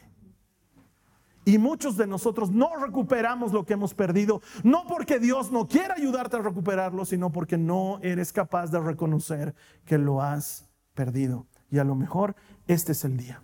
Y 1.44 1.58
muchos 1.58 1.96
de 1.96 2.06
nosotros 2.06 2.50
no 2.50 2.74
recuperamos 2.76 3.52
lo 3.52 3.66
que 3.66 3.74
hemos 3.74 3.92
perdido, 3.92 4.40
no 4.62 4.84
porque 4.86 5.18
Dios 5.18 5.52
no 5.52 5.68
quiera 5.68 5.94
ayudarte 5.94 6.36
a 6.36 6.40
recuperarlo, 6.40 7.04
sino 7.04 7.30
porque 7.30 7.58
no 7.58 7.98
eres 8.02 8.32
capaz 8.32 8.70
de 8.70 8.80
reconocer 8.80 9.54
que 9.84 9.98
lo 9.98 10.22
has 10.22 10.66
perdido. 10.94 11.46
Y 11.70 11.78
a 11.78 11.84
lo 11.84 11.94
mejor 11.94 12.34
este 12.66 12.92
es 12.92 13.04
el 13.04 13.18
día. 13.18 13.42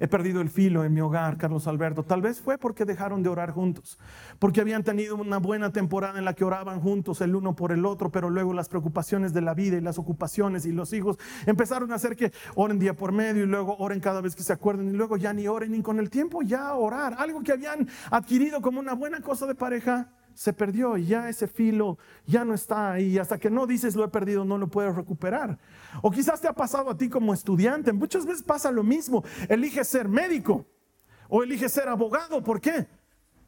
He 0.00 0.08
perdido 0.08 0.40
el 0.40 0.48
filo 0.48 0.82
en 0.82 0.94
mi 0.94 1.02
hogar, 1.02 1.36
Carlos 1.36 1.66
Alberto. 1.66 2.02
Tal 2.02 2.22
vez 2.22 2.40
fue 2.40 2.56
porque 2.56 2.86
dejaron 2.86 3.22
de 3.22 3.28
orar 3.28 3.50
juntos, 3.50 3.98
porque 4.38 4.62
habían 4.62 4.82
tenido 4.82 5.14
una 5.14 5.36
buena 5.36 5.72
temporada 5.72 6.18
en 6.18 6.24
la 6.24 6.32
que 6.32 6.42
oraban 6.42 6.80
juntos 6.80 7.20
el 7.20 7.36
uno 7.36 7.54
por 7.54 7.70
el 7.70 7.84
otro, 7.84 8.10
pero 8.10 8.30
luego 8.30 8.54
las 8.54 8.70
preocupaciones 8.70 9.34
de 9.34 9.42
la 9.42 9.52
vida 9.52 9.76
y 9.76 9.82
las 9.82 9.98
ocupaciones 9.98 10.64
y 10.64 10.72
los 10.72 10.94
hijos 10.94 11.18
empezaron 11.44 11.92
a 11.92 11.96
hacer 11.96 12.16
que 12.16 12.32
oren 12.54 12.78
día 12.78 12.94
por 12.94 13.12
medio 13.12 13.44
y 13.44 13.46
luego 13.46 13.76
oren 13.76 14.00
cada 14.00 14.22
vez 14.22 14.34
que 14.34 14.42
se 14.42 14.54
acuerden 14.54 14.88
y 14.88 14.92
luego 14.92 15.18
ya 15.18 15.34
ni 15.34 15.46
oren 15.46 15.72
ni 15.72 15.82
con 15.82 15.98
el 15.98 16.08
tiempo 16.08 16.40
ya 16.40 16.72
orar. 16.72 17.16
Algo 17.18 17.42
que 17.42 17.52
habían 17.52 17.86
adquirido 18.10 18.62
como 18.62 18.80
una 18.80 18.94
buena 18.94 19.20
cosa 19.20 19.46
de 19.46 19.54
pareja 19.54 20.08
se 20.34 20.52
perdió 20.52 20.96
y 20.96 21.06
ya 21.06 21.28
ese 21.28 21.46
filo 21.46 21.98
ya 22.26 22.44
no 22.44 22.54
está 22.54 22.92
ahí. 22.92 23.18
Hasta 23.18 23.38
que 23.38 23.50
no 23.50 23.66
dices 23.66 23.94
lo 23.94 24.04
he 24.04 24.08
perdido, 24.08 24.44
no 24.44 24.58
lo 24.58 24.68
puedes 24.68 24.94
recuperar. 24.94 25.58
O 26.02 26.10
quizás 26.10 26.40
te 26.40 26.48
ha 26.48 26.52
pasado 26.52 26.90
a 26.90 26.96
ti 26.96 27.08
como 27.08 27.34
estudiante. 27.34 27.92
Muchas 27.92 28.26
veces 28.26 28.42
pasa 28.42 28.70
lo 28.70 28.82
mismo. 28.82 29.24
Eliges 29.48 29.88
ser 29.88 30.08
médico 30.08 30.66
o 31.28 31.42
eliges 31.42 31.72
ser 31.72 31.88
abogado. 31.88 32.42
¿Por 32.42 32.60
qué? 32.60 32.86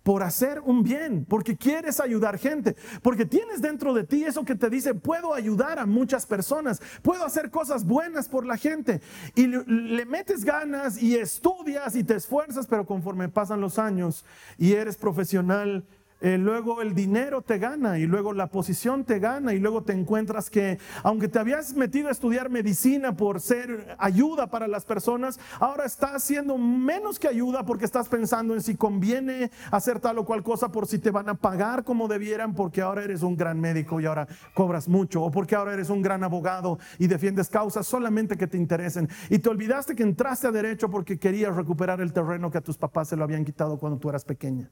Por 0.02 0.24
hacer 0.24 0.60
un 0.64 0.82
bien, 0.82 1.24
porque 1.28 1.56
quieres 1.56 2.00
ayudar 2.00 2.36
gente, 2.36 2.74
porque 3.02 3.24
tienes 3.24 3.62
dentro 3.62 3.94
de 3.94 4.02
ti 4.02 4.24
eso 4.24 4.44
que 4.44 4.56
te 4.56 4.68
dice, 4.68 4.94
puedo 4.94 5.32
ayudar 5.32 5.78
a 5.78 5.86
muchas 5.86 6.26
personas, 6.26 6.82
puedo 7.02 7.24
hacer 7.24 7.50
cosas 7.50 7.84
buenas 7.84 8.28
por 8.28 8.44
la 8.44 8.56
gente. 8.56 9.00
Y 9.36 9.46
le, 9.46 9.62
le 9.64 10.04
metes 10.04 10.44
ganas 10.44 11.00
y 11.00 11.16
estudias 11.16 11.94
y 11.94 12.02
te 12.02 12.16
esfuerzas, 12.16 12.66
pero 12.66 12.84
conforme 12.84 13.28
pasan 13.28 13.60
los 13.60 13.78
años 13.78 14.24
y 14.58 14.72
eres 14.72 14.96
profesional, 14.96 15.84
eh, 16.22 16.38
luego 16.38 16.82
el 16.82 16.94
dinero 16.94 17.42
te 17.42 17.58
gana 17.58 17.98
y 17.98 18.06
luego 18.06 18.32
la 18.32 18.46
posición 18.46 19.04
te 19.04 19.18
gana 19.18 19.52
y 19.54 19.58
luego 19.58 19.82
te 19.82 19.92
encuentras 19.92 20.50
que 20.50 20.78
aunque 21.02 21.26
te 21.26 21.40
habías 21.40 21.74
metido 21.74 22.06
a 22.06 22.12
estudiar 22.12 22.48
medicina 22.48 23.16
por 23.16 23.40
ser 23.40 23.96
ayuda 23.98 24.46
para 24.46 24.68
las 24.68 24.84
personas, 24.84 25.40
ahora 25.58 25.84
estás 25.84 26.12
haciendo 26.12 26.56
menos 26.58 27.18
que 27.18 27.26
ayuda 27.26 27.64
porque 27.64 27.84
estás 27.84 28.08
pensando 28.08 28.54
en 28.54 28.62
si 28.62 28.76
conviene 28.76 29.50
hacer 29.72 29.98
tal 29.98 30.18
o 30.18 30.24
cual 30.24 30.44
cosa 30.44 30.70
por 30.70 30.86
si 30.86 31.00
te 31.00 31.10
van 31.10 31.28
a 31.28 31.34
pagar 31.34 31.82
como 31.82 32.06
debieran 32.06 32.54
porque 32.54 32.82
ahora 32.82 33.02
eres 33.02 33.22
un 33.22 33.36
gran 33.36 33.60
médico 33.60 34.00
y 34.00 34.06
ahora 34.06 34.28
cobras 34.54 34.88
mucho 34.88 35.22
o 35.24 35.30
porque 35.32 35.56
ahora 35.56 35.74
eres 35.74 35.90
un 35.90 36.02
gran 36.02 36.22
abogado 36.22 36.78
y 37.00 37.08
defiendes 37.08 37.48
causas 37.48 37.84
solamente 37.84 38.36
que 38.36 38.46
te 38.46 38.56
interesen 38.56 39.08
y 39.28 39.40
te 39.40 39.48
olvidaste 39.48 39.96
que 39.96 40.04
entraste 40.04 40.46
a 40.46 40.52
derecho 40.52 40.88
porque 40.88 41.18
querías 41.18 41.56
recuperar 41.56 42.00
el 42.00 42.12
terreno 42.12 42.48
que 42.48 42.58
a 42.58 42.62
tus 42.62 42.78
papás 42.78 43.08
se 43.08 43.16
lo 43.16 43.24
habían 43.24 43.44
quitado 43.44 43.76
cuando 43.76 43.98
tú 43.98 44.08
eras 44.08 44.24
pequeña. 44.24 44.70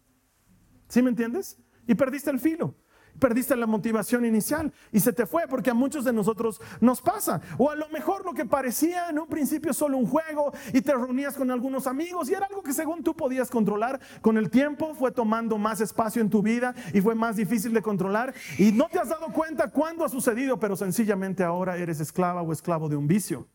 ¿Sí 0.91 1.03
me 1.03 1.09
entiendes? 1.09 1.57
Y 1.87 1.95
perdiste 1.95 2.31
el 2.31 2.41
filo. 2.41 2.75
Perdiste 3.19 3.57
la 3.57 3.67
motivación 3.67 4.25
inicial 4.25 4.73
y 4.93 5.01
se 5.01 5.13
te 5.13 5.27
fue 5.27 5.47
porque 5.49 5.71
a 5.71 5.75
muchos 5.75 6.05
de 6.05 6.13
nosotros 6.13 6.61
nos 6.81 7.01
pasa. 7.03 7.41
O 7.59 7.71
a 7.71 7.77
lo 7.77 7.89
mejor 7.89 8.25
lo 8.25 8.33
que 8.33 8.45
parecía 8.45 9.09
en 9.09 9.19
un 9.19 9.27
principio 9.27 9.73
solo 9.73 9.99
un 9.99 10.07
juego 10.07 10.53
y 10.73 10.81
te 10.81 10.93
reunías 10.93 11.37
con 11.37 11.51
algunos 11.51 11.87
amigos 11.87 12.31
y 12.31 12.35
era 12.35 12.47
algo 12.47 12.63
que 12.63 12.73
según 12.73 13.03
tú 13.03 13.15
podías 13.15 13.51
controlar, 13.51 14.01
con 14.21 14.37
el 14.37 14.51
tiempo 14.51 14.95
fue 14.95 15.11
tomando 15.11 15.59
más 15.59 15.81
espacio 15.81 16.23
en 16.23 16.31
tu 16.31 16.43
vida 16.43 16.75
y 16.95 17.01
fue 17.01 17.15
más 17.15 17.37
difícil 17.37 17.73
de 17.75 17.83
controlar 17.83 18.33
y 18.59 18.73
no 18.73 18.89
te 18.89 18.99
has 18.99 19.09
dado 19.09 19.27
cuenta 19.33 19.69
cuándo 19.69 20.05
ha 20.05 20.09
sucedido, 20.09 20.59
pero 20.59 20.77
sencillamente 20.77 21.45
ahora 21.45 21.77
eres 21.77 22.01
esclava 22.01 22.43
o 22.43 22.53
esclavo 22.53 22.89
de 22.89 22.97
un 22.97 23.07
vicio 23.07 23.49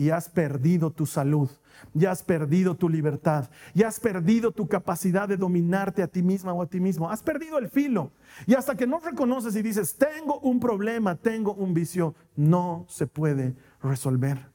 y 0.00 0.08
has 0.08 0.30
perdido 0.30 0.90
tu 0.90 1.04
salud, 1.04 1.50
ya 1.92 2.10
has 2.10 2.22
perdido 2.22 2.74
tu 2.74 2.88
libertad, 2.88 3.50
ya 3.74 3.88
has 3.88 4.00
perdido 4.00 4.50
tu 4.50 4.66
capacidad 4.66 5.28
de 5.28 5.36
dominarte 5.36 6.02
a 6.02 6.06
ti 6.06 6.22
misma 6.22 6.54
o 6.54 6.62
a 6.62 6.66
ti 6.66 6.80
mismo, 6.80 7.10
has 7.10 7.22
perdido 7.22 7.58
el 7.58 7.68
filo. 7.68 8.10
Y 8.46 8.54
hasta 8.54 8.74
que 8.76 8.86
no 8.86 8.98
reconoces 8.98 9.54
y 9.56 9.60
dices, 9.60 9.94
tengo 9.96 10.40
un 10.40 10.58
problema, 10.58 11.16
tengo 11.16 11.52
un 11.52 11.74
vicio, 11.74 12.14
no 12.34 12.86
se 12.88 13.06
puede 13.06 13.54
resolver. 13.82 14.50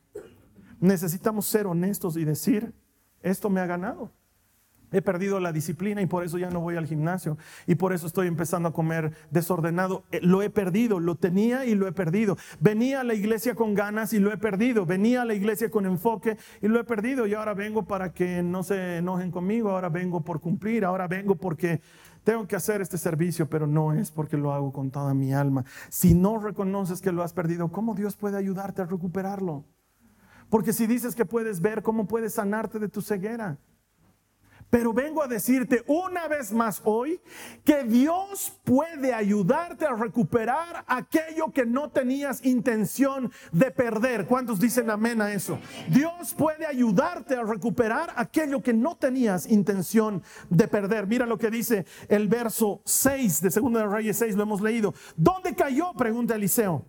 Necesitamos 0.79 1.45
ser 1.45 1.67
honestos 1.67 2.17
y 2.17 2.25
decir, 2.25 2.73
esto 3.21 3.47
me 3.51 3.61
ha 3.61 3.67
ganado. 3.67 4.09
He 4.91 5.01
perdido 5.01 5.39
la 5.39 5.51
disciplina 5.51 6.01
y 6.01 6.05
por 6.05 6.23
eso 6.23 6.37
ya 6.37 6.49
no 6.49 6.59
voy 6.59 6.75
al 6.75 6.85
gimnasio. 6.85 7.37
Y 7.67 7.75
por 7.75 7.93
eso 7.93 8.07
estoy 8.07 8.27
empezando 8.27 8.69
a 8.69 8.73
comer 8.73 9.11
desordenado. 9.31 10.03
Eh, 10.11 10.19
lo 10.21 10.41
he 10.41 10.49
perdido, 10.49 10.99
lo 10.99 11.15
tenía 11.15 11.65
y 11.65 11.75
lo 11.75 11.87
he 11.87 11.91
perdido. 11.91 12.37
Venía 12.59 13.01
a 13.01 13.03
la 13.03 13.13
iglesia 13.13 13.55
con 13.55 13.73
ganas 13.73 14.13
y 14.13 14.19
lo 14.19 14.31
he 14.31 14.37
perdido. 14.37 14.85
Venía 14.85 15.23
a 15.23 15.25
la 15.25 15.33
iglesia 15.33 15.69
con 15.69 15.85
enfoque 15.85 16.37
y 16.61 16.67
lo 16.67 16.79
he 16.79 16.83
perdido. 16.83 17.27
Y 17.27 17.33
ahora 17.33 17.53
vengo 17.53 17.83
para 17.83 18.13
que 18.13 18.43
no 18.43 18.63
se 18.63 18.97
enojen 18.97 19.31
conmigo. 19.31 19.71
Ahora 19.71 19.89
vengo 19.89 20.21
por 20.21 20.39
cumplir. 20.39 20.85
Ahora 20.85 21.07
vengo 21.07 21.35
porque 21.35 21.81
tengo 22.25 22.47
que 22.47 22.55
hacer 22.55 22.81
este 22.81 22.97
servicio, 22.97 23.47
pero 23.47 23.67
no 23.67 23.93
es 23.93 24.11
porque 24.11 24.35
lo 24.35 24.51
hago 24.51 24.73
con 24.73 24.91
toda 24.91 25.13
mi 25.13 25.33
alma. 25.33 25.63
Si 25.89 26.13
no 26.13 26.39
reconoces 26.39 26.99
que 26.99 27.11
lo 27.11 27.23
has 27.23 27.33
perdido, 27.33 27.71
¿cómo 27.71 27.93
Dios 27.93 28.15
puede 28.15 28.37
ayudarte 28.37 28.81
a 28.81 28.85
recuperarlo? 28.85 29.63
Porque 30.49 30.73
si 30.73 30.87
dices 30.87 31.15
que 31.15 31.25
puedes 31.25 31.61
ver, 31.61 31.83
¿cómo 31.83 32.07
puedes 32.07 32.33
sanarte 32.33 32.79
de 32.79 32.89
tu 32.89 33.01
ceguera? 33.01 33.59
Pero 34.69 34.93
vengo 34.93 35.23
a 35.23 35.27
decirte 35.27 35.83
una 35.87 36.27
vez 36.27 36.51
más 36.51 36.81
hoy 36.83 37.21
que 37.63 37.83
Dios 37.83 38.59
puede 38.63 39.13
ayudarte 39.13 39.85
a 39.85 39.93
recuperar 39.93 40.83
aquello 40.87 41.51
que 41.53 41.65
no 41.65 41.89
tenías 41.89 42.43
intención 42.43 43.31
de 43.51 43.71
perder. 43.71 44.25
¿Cuántos 44.25 44.59
dicen 44.59 44.89
amén 44.89 45.21
a 45.21 45.31
eso? 45.31 45.59
Dios 45.89 46.33
puede 46.33 46.65
ayudarte 46.65 47.35
a 47.35 47.43
recuperar 47.43 48.11
aquello 48.15 48.61
que 48.61 48.73
no 48.73 48.97
tenías 48.97 49.47
intención 49.47 50.23
de 50.49 50.67
perder. 50.67 51.07
Mira 51.07 51.25
lo 51.25 51.37
que 51.37 51.51
dice 51.51 51.85
el 52.09 52.27
verso 52.27 52.81
6 52.85 53.41
de 53.41 53.49
2 53.49 53.73
de 53.73 53.87
Reyes 53.87 54.17
6, 54.17 54.35
lo 54.35 54.43
hemos 54.43 54.61
leído. 54.61 54.93
¿Dónde 55.15 55.55
cayó? 55.55 55.93
Pregunta 55.93 56.35
Eliseo. 56.35 56.85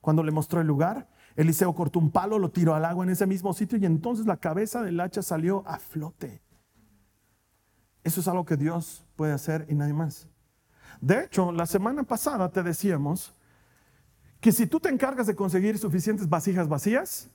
Cuando 0.00 0.22
le 0.22 0.32
mostró 0.32 0.60
el 0.60 0.66
lugar, 0.66 1.08
Eliseo 1.36 1.74
cortó 1.74 1.98
un 1.98 2.10
palo, 2.10 2.38
lo 2.38 2.50
tiró 2.50 2.74
al 2.74 2.84
agua 2.84 3.04
en 3.04 3.10
ese 3.10 3.26
mismo 3.26 3.52
sitio 3.52 3.78
y 3.78 3.86
entonces 3.86 4.26
la 4.26 4.38
cabeza 4.38 4.82
del 4.82 4.98
hacha 5.00 5.22
salió 5.22 5.62
a 5.66 5.78
flote. 5.78 6.42
Eso 8.02 8.20
es 8.20 8.28
algo 8.28 8.44
que 8.44 8.56
Dios 8.56 9.04
puede 9.16 9.32
hacer 9.32 9.66
y 9.68 9.74
nadie 9.74 9.92
más. 9.92 10.26
De 11.00 11.24
hecho, 11.24 11.52
la 11.52 11.66
semana 11.66 12.02
pasada 12.02 12.50
te 12.50 12.62
decíamos 12.62 13.34
que 14.40 14.52
si 14.52 14.66
tú 14.66 14.80
te 14.80 14.88
encargas 14.88 15.26
de 15.26 15.34
conseguir 15.34 15.78
suficientes 15.78 16.28
vasijas 16.28 16.68
vacías, 16.68 17.28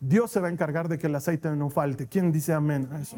Dios 0.00 0.30
se 0.30 0.40
va 0.40 0.48
a 0.48 0.50
encargar 0.50 0.88
de 0.88 0.98
que 0.98 1.08
el 1.08 1.14
aceite 1.14 1.50
no 1.50 1.70
falte. 1.70 2.06
¿Quién 2.06 2.30
dice 2.30 2.52
amén 2.52 2.88
a 2.92 3.00
eso? 3.00 3.16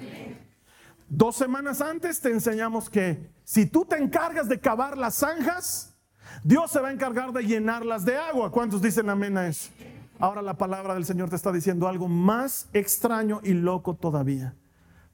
Dos 1.08 1.36
semanas 1.36 1.80
antes 1.80 2.20
te 2.20 2.30
enseñamos 2.30 2.88
que 2.88 3.30
si 3.44 3.66
tú 3.66 3.84
te 3.84 3.96
encargas 3.96 4.48
de 4.48 4.60
cavar 4.60 4.96
las 4.96 5.16
zanjas, 5.16 5.94
Dios 6.42 6.70
se 6.70 6.80
va 6.80 6.88
a 6.88 6.92
encargar 6.92 7.32
de 7.32 7.42
llenarlas 7.42 8.04
de 8.04 8.16
agua. 8.16 8.50
¿Cuántos 8.50 8.80
dicen 8.80 9.10
amén 9.10 9.36
a 9.36 9.48
eso? 9.48 9.70
Ahora 10.18 10.40
la 10.40 10.56
palabra 10.56 10.94
del 10.94 11.04
Señor 11.04 11.28
te 11.28 11.36
está 11.36 11.52
diciendo 11.52 11.88
algo 11.88 12.08
más 12.08 12.68
extraño 12.72 13.40
y 13.42 13.52
loco 13.52 13.94
todavía 13.94 14.54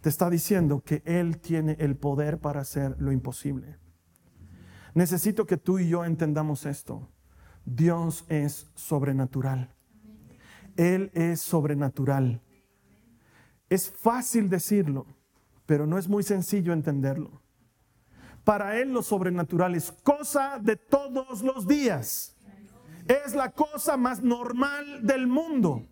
te 0.06 0.10
está 0.10 0.30
diciendo 0.30 0.84
que 0.84 1.02
Él 1.04 1.38
tiene 1.38 1.76
el 1.80 1.96
poder 1.96 2.38
para 2.38 2.60
hacer 2.60 2.94
lo 3.00 3.10
imposible. 3.10 3.76
Necesito 4.94 5.48
que 5.48 5.56
tú 5.56 5.80
y 5.80 5.88
yo 5.88 6.04
entendamos 6.04 6.64
esto. 6.64 7.08
Dios 7.64 8.24
es 8.28 8.70
sobrenatural. 8.76 9.74
Él 10.76 11.10
es 11.12 11.40
sobrenatural. 11.40 12.40
Es 13.68 13.90
fácil 13.90 14.48
decirlo, 14.48 15.06
pero 15.66 15.88
no 15.88 15.98
es 15.98 16.06
muy 16.06 16.22
sencillo 16.22 16.72
entenderlo. 16.72 17.42
Para 18.44 18.78
Él 18.78 18.92
lo 18.92 19.02
sobrenatural 19.02 19.74
es 19.74 19.90
cosa 19.90 20.60
de 20.60 20.76
todos 20.76 21.42
los 21.42 21.66
días. 21.66 22.36
Es 23.08 23.34
la 23.34 23.50
cosa 23.50 23.96
más 23.96 24.22
normal 24.22 25.04
del 25.04 25.26
mundo. 25.26 25.82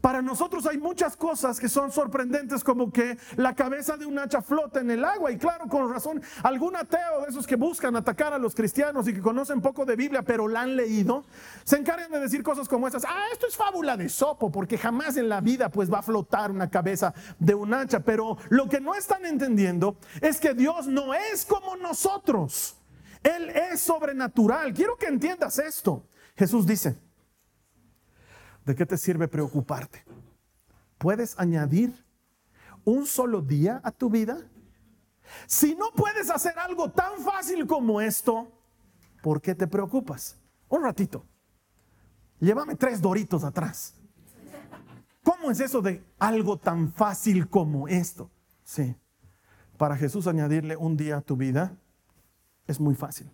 Para 0.00 0.22
nosotros 0.22 0.66
hay 0.66 0.78
muchas 0.78 1.16
cosas 1.16 1.60
que 1.60 1.68
son 1.68 1.92
sorprendentes, 1.92 2.64
como 2.64 2.90
que 2.90 3.18
la 3.36 3.54
cabeza 3.54 3.96
de 3.96 4.06
un 4.06 4.18
hacha 4.18 4.40
flota 4.40 4.80
en 4.80 4.90
el 4.90 5.04
agua. 5.04 5.30
Y 5.30 5.36
claro, 5.36 5.66
con 5.68 5.92
razón, 5.92 6.22
algún 6.42 6.74
ateo 6.74 7.22
de 7.22 7.30
esos 7.30 7.46
que 7.46 7.56
buscan 7.56 7.94
atacar 7.96 8.32
a 8.32 8.38
los 8.38 8.54
cristianos 8.54 9.06
y 9.08 9.12
que 9.12 9.20
conocen 9.20 9.60
poco 9.60 9.84
de 9.84 9.96
Biblia, 9.96 10.22
pero 10.22 10.48
la 10.48 10.62
han 10.62 10.74
leído, 10.76 11.24
se 11.64 11.76
encargan 11.76 12.10
de 12.10 12.20
decir 12.20 12.42
cosas 12.42 12.68
como 12.68 12.88
esas. 12.88 13.04
Ah, 13.04 13.26
esto 13.32 13.46
es 13.46 13.56
fábula 13.56 13.96
de 13.96 14.08
sopo, 14.08 14.50
porque 14.50 14.78
jamás 14.78 15.16
en 15.18 15.28
la 15.28 15.40
vida 15.40 15.68
pues 15.68 15.92
va 15.92 15.98
a 15.98 16.02
flotar 16.02 16.50
una 16.50 16.70
cabeza 16.70 17.12
de 17.38 17.54
un 17.54 17.74
hacha. 17.74 18.00
Pero 18.00 18.38
lo 18.48 18.68
que 18.68 18.80
no 18.80 18.94
están 18.94 19.26
entendiendo 19.26 19.96
es 20.22 20.40
que 20.40 20.54
Dios 20.54 20.86
no 20.86 21.12
es 21.12 21.44
como 21.44 21.76
nosotros. 21.76 22.76
Él 23.22 23.50
es 23.50 23.80
sobrenatural. 23.80 24.72
Quiero 24.72 24.96
que 24.96 25.06
entiendas 25.06 25.58
esto. 25.58 26.06
Jesús 26.36 26.66
dice, 26.66 26.96
¿de 28.64 28.74
qué 28.74 28.86
te 28.86 28.96
sirve 28.96 29.28
preocuparte? 29.28 30.04
¿Puedes 30.98 31.38
añadir 31.38 31.94
un 32.84 33.06
solo 33.06 33.40
día 33.40 33.80
a 33.84 33.90
tu 33.90 34.10
vida? 34.10 34.38
Si 35.46 35.74
no 35.74 35.92
puedes 35.92 36.30
hacer 36.30 36.58
algo 36.58 36.90
tan 36.90 37.18
fácil 37.18 37.66
como 37.66 38.00
esto, 38.00 38.50
¿por 39.22 39.40
qué 39.40 39.54
te 39.54 39.66
preocupas? 39.66 40.38
Un 40.68 40.82
ratito. 40.82 41.24
Llévame 42.40 42.74
tres 42.74 43.00
doritos 43.00 43.44
atrás. 43.44 43.94
¿Cómo 45.22 45.50
es 45.50 45.60
eso 45.60 45.82
de 45.82 46.02
algo 46.18 46.58
tan 46.58 46.92
fácil 46.92 47.48
como 47.48 47.86
esto? 47.88 48.30
Sí. 48.64 48.96
Para 49.76 49.96
Jesús 49.96 50.26
añadirle 50.26 50.76
un 50.76 50.96
día 50.96 51.18
a 51.18 51.20
tu 51.20 51.36
vida 51.36 51.76
es 52.66 52.80
muy 52.80 52.94
fácil. 52.94 53.30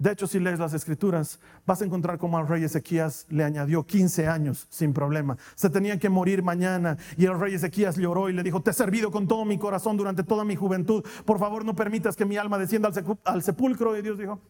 De 0.00 0.10
hecho, 0.10 0.26
si 0.26 0.40
lees 0.40 0.58
las 0.58 0.72
escrituras, 0.72 1.38
vas 1.66 1.82
a 1.82 1.84
encontrar 1.84 2.16
cómo 2.16 2.38
al 2.38 2.48
rey 2.48 2.64
Ezequías 2.64 3.26
le 3.28 3.44
añadió 3.44 3.84
15 3.84 4.28
años 4.28 4.66
sin 4.70 4.94
problema. 4.94 5.36
Se 5.54 5.68
tenía 5.68 5.98
que 5.98 6.08
morir 6.08 6.42
mañana 6.42 6.96
y 7.18 7.26
el 7.26 7.38
rey 7.38 7.52
Ezequías 7.52 7.96
lloró 7.96 8.30
y 8.30 8.32
le 8.32 8.42
dijo, 8.42 8.62
te 8.62 8.70
he 8.70 8.72
servido 8.72 9.10
con 9.10 9.28
todo 9.28 9.44
mi 9.44 9.58
corazón 9.58 9.98
durante 9.98 10.22
toda 10.22 10.42
mi 10.42 10.56
juventud. 10.56 11.04
Por 11.26 11.38
favor, 11.38 11.66
no 11.66 11.76
permitas 11.76 12.16
que 12.16 12.24
mi 12.24 12.38
alma 12.38 12.56
descienda 12.56 12.90
al, 13.24 13.42
sepulcro. 13.42 13.94
Y 13.94 14.00
Dios 14.00 14.16
dijo, 14.16 14.40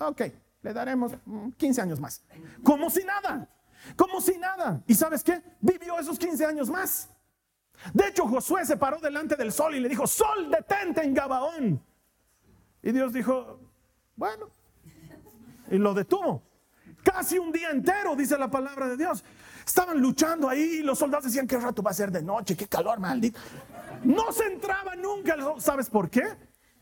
ok, 0.00 0.22
le 0.62 0.72
daremos 0.72 1.12
15 1.58 1.82
años 1.82 2.00
más. 2.00 2.24
Como 2.62 2.88
si 2.88 3.04
nada, 3.04 3.46
como 3.96 4.22
si 4.22 4.38
nada. 4.38 4.82
¿Y 4.86 4.94
sabes 4.94 5.22
qué? 5.22 5.42
Vivió 5.60 5.98
esos 5.98 6.18
15 6.18 6.46
años 6.46 6.70
más. 6.70 7.10
De 7.92 8.08
hecho, 8.08 8.26
Josué 8.26 8.64
se 8.64 8.78
paró 8.78 9.00
delante 9.00 9.36
del 9.36 9.52
sol 9.52 9.74
y 9.74 9.80
le 9.80 9.90
dijo, 9.90 10.06
sol, 10.06 10.50
detente 10.50 11.04
en 11.04 11.12
Gabaón. 11.12 11.84
Y 12.82 12.90
Dios 12.90 13.12
dijo, 13.12 13.60
bueno, 14.16 14.48
y 15.70 15.78
lo 15.78 15.94
detuvo. 15.94 16.42
Casi 17.02 17.38
un 17.38 17.52
día 17.52 17.70
entero, 17.70 18.16
dice 18.16 18.38
la 18.38 18.50
palabra 18.50 18.88
de 18.88 18.96
Dios. 18.96 19.24
Estaban 19.66 20.00
luchando 20.00 20.48
ahí 20.48 20.78
y 20.80 20.82
los 20.82 20.98
soldados 20.98 21.24
decían, 21.24 21.46
qué 21.46 21.58
rato 21.58 21.82
va 21.82 21.90
a 21.90 21.94
ser 21.94 22.10
de 22.10 22.22
noche, 22.22 22.56
qué 22.56 22.66
calor, 22.66 22.98
maldito. 22.98 23.38
No 24.02 24.32
se 24.32 24.44
entraba 24.44 24.94
nunca. 24.96 25.36
¿Sabes 25.58 25.88
por 25.88 26.10
qué? 26.10 26.24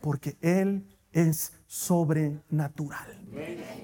Porque 0.01 0.37
Él 0.41 0.85
es 1.13 1.53
sobrenatural. 1.67 3.19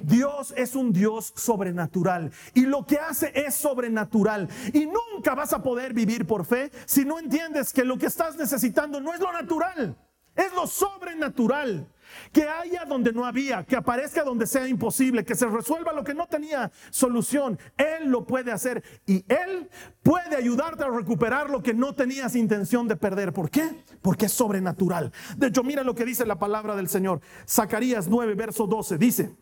Dios 0.04 0.54
es 0.58 0.76
un 0.76 0.92
Dios 0.92 1.34
sobrenatural 1.36 2.32
y 2.54 2.62
lo 2.62 2.86
que 2.86 2.98
hace 2.98 3.32
es 3.34 3.56
sobrenatural. 3.56 4.50
Y 4.74 4.86
nunca 4.86 5.36
vas 5.36 5.54
a 5.54 5.64
poder 5.64 5.94
vivir 5.94 6.26
por 6.26 6.46
fe 6.46 6.72
si 6.86 7.06
no 7.06 7.20
entiendes 7.20 7.72
que 7.72 7.86
lo 7.86 7.98
que 7.98 8.08
estás 8.08 8.36
necesitando 8.36 9.00
no 9.00 9.14
es 9.14 9.20
lo 9.20 9.32
natural, 9.32 9.96
es 10.36 10.54
lo 10.54 10.68
sobrenatural. 10.68 11.88
Que 12.32 12.44
haya 12.48 12.86
donde 12.86 13.12
no 13.12 13.26
había, 13.26 13.64
que 13.64 13.76
aparezca 13.76 14.24
donde 14.24 14.48
sea 14.48 14.68
imposible, 14.68 15.26
que 15.26 15.36
se 15.36 15.48
resuelva 15.48 15.94
lo 15.94 16.04
que 16.04 16.14
no 16.14 16.28
tenía 16.28 16.72
solución. 16.90 17.60
Él 17.78 18.10
lo 18.10 18.26
puede 18.26 18.52
hacer 18.52 18.84
y 19.06 19.26
Él 19.28 19.70
puede 20.04 20.36
ayudarte 20.36 20.84
a 20.84 20.90
recuperar 20.90 21.50
lo 21.50 21.62
que 21.62 21.74
no 21.74 21.94
tenías 21.94 22.36
intención 22.36 22.88
de 22.88 22.96
perder. 22.96 23.34
¿Por 23.34 23.50
qué? 23.50 23.84
Porque 24.02 24.26
es 24.26 24.32
sobrenatural. 24.34 25.12
De 25.38 25.48
hecho, 25.48 25.64
mira 25.64 25.84
lo 25.84 25.96
que 25.96 26.06
dice 26.06 26.26
la 26.26 26.40
palabra 26.40 26.76
del 26.76 26.90
Señor. 26.90 27.22
Zacarías 27.48 28.08
9, 28.08 28.36
verso 28.36 28.68
12. 28.68 28.98
Dice, 28.98 29.36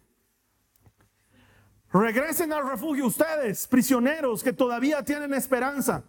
regresen 1.91 2.51
al 2.53 2.69
refugio 2.69 3.05
ustedes, 3.05 3.67
prisioneros 3.67 4.43
que 4.43 4.53
todavía 4.53 5.03
tienen 5.03 5.33
esperanza. 5.33 6.03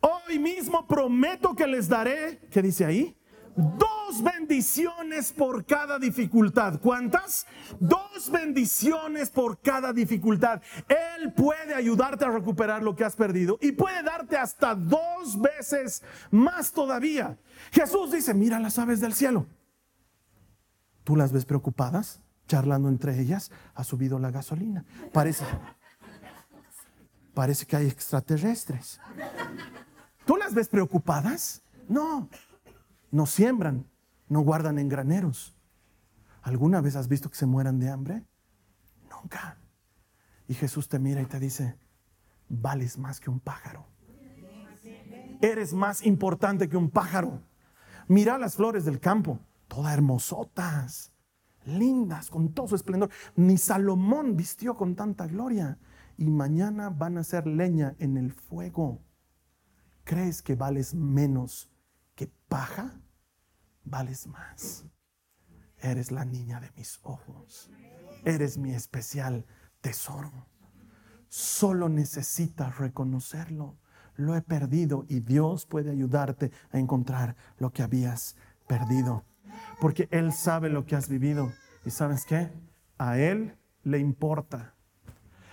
Hoy 0.00 0.38
mismo 0.38 0.86
prometo 0.86 1.54
que 1.54 1.66
les 1.66 1.88
daré, 1.88 2.40
¿qué 2.50 2.62
dice 2.62 2.84
ahí? 2.84 3.17
Dos 3.58 4.22
bendiciones 4.22 5.32
por 5.32 5.66
cada 5.66 5.98
dificultad. 5.98 6.78
¿Cuántas? 6.80 7.44
Dos 7.80 8.30
bendiciones 8.30 9.30
por 9.30 9.60
cada 9.60 9.92
dificultad. 9.92 10.62
Él 10.88 11.32
puede 11.32 11.74
ayudarte 11.74 12.24
a 12.24 12.30
recuperar 12.30 12.84
lo 12.84 12.94
que 12.94 13.04
has 13.04 13.16
perdido 13.16 13.58
y 13.60 13.72
puede 13.72 14.04
darte 14.04 14.36
hasta 14.36 14.76
dos 14.76 15.40
veces 15.40 16.04
más 16.30 16.70
todavía. 16.70 17.36
Jesús 17.72 18.12
dice, 18.12 18.32
mira 18.32 18.60
las 18.60 18.78
aves 18.78 19.00
del 19.00 19.12
cielo. 19.12 19.46
¿Tú 21.02 21.16
las 21.16 21.32
ves 21.32 21.44
preocupadas? 21.44 22.20
Charlando 22.46 22.88
entre 22.88 23.18
ellas, 23.18 23.50
ha 23.74 23.82
subido 23.82 24.20
la 24.20 24.30
gasolina. 24.30 24.84
Parece, 25.12 25.44
parece 27.34 27.66
que 27.66 27.74
hay 27.74 27.88
extraterrestres. 27.88 29.00
¿Tú 30.24 30.36
las 30.36 30.54
ves 30.54 30.68
preocupadas? 30.68 31.62
No, 31.88 32.28
no 33.10 33.26
siembran, 33.26 33.86
no 34.28 34.40
guardan 34.40 34.78
en 34.78 34.88
graneros. 34.88 35.56
¿Alguna 36.42 36.80
vez 36.80 36.96
has 36.96 37.08
visto 37.08 37.30
que 37.30 37.36
se 37.36 37.46
mueran 37.46 37.78
de 37.78 37.90
hambre? 37.90 38.24
Nunca. 39.10 39.58
Y 40.46 40.54
Jesús 40.54 40.88
te 40.88 40.98
mira 40.98 41.20
y 41.20 41.26
te 41.26 41.38
dice, 41.40 41.78
vales 42.48 42.98
más 42.98 43.20
que 43.20 43.30
un 43.30 43.40
pájaro. 43.40 43.86
Eres 45.40 45.72
más 45.72 46.04
importante 46.04 46.68
que 46.68 46.76
un 46.76 46.90
pájaro. 46.90 47.42
Mira 48.08 48.38
las 48.38 48.56
flores 48.56 48.84
del 48.84 48.98
campo, 48.98 49.38
todas 49.68 49.92
hermosotas, 49.92 51.12
lindas, 51.64 52.30
con 52.30 52.52
todo 52.52 52.68
su 52.68 52.74
esplendor. 52.74 53.10
Ni 53.36 53.58
Salomón 53.58 54.36
vistió 54.36 54.74
con 54.74 54.96
tanta 54.96 55.26
gloria. 55.26 55.78
Y 56.16 56.30
mañana 56.30 56.90
van 56.90 57.18
a 57.18 57.24
ser 57.24 57.46
leña 57.46 57.94
en 57.98 58.16
el 58.16 58.32
fuego. 58.32 59.00
¿Crees 60.04 60.42
que 60.42 60.56
vales 60.56 60.94
menos 60.94 61.70
que 62.18 62.26
paja, 62.48 63.00
vales 63.84 64.26
más. 64.26 64.84
Eres 65.78 66.10
la 66.10 66.24
niña 66.24 66.58
de 66.58 66.68
mis 66.72 66.98
ojos. 67.04 67.70
Eres 68.24 68.58
mi 68.58 68.74
especial 68.74 69.46
tesoro. 69.80 70.48
Solo 71.28 71.88
necesitas 71.88 72.76
reconocerlo. 72.78 73.78
Lo 74.16 74.34
he 74.34 74.42
perdido 74.42 75.06
y 75.08 75.20
Dios 75.20 75.64
puede 75.64 75.92
ayudarte 75.92 76.50
a 76.72 76.80
encontrar 76.80 77.36
lo 77.58 77.70
que 77.70 77.84
habías 77.84 78.34
perdido. 78.66 79.24
Porque 79.80 80.08
Él 80.10 80.32
sabe 80.32 80.70
lo 80.70 80.86
que 80.86 80.96
has 80.96 81.08
vivido. 81.08 81.52
¿Y 81.84 81.90
sabes 81.90 82.24
qué? 82.24 82.50
A 82.98 83.16
Él 83.16 83.56
le 83.84 84.00
importa. 84.00 84.74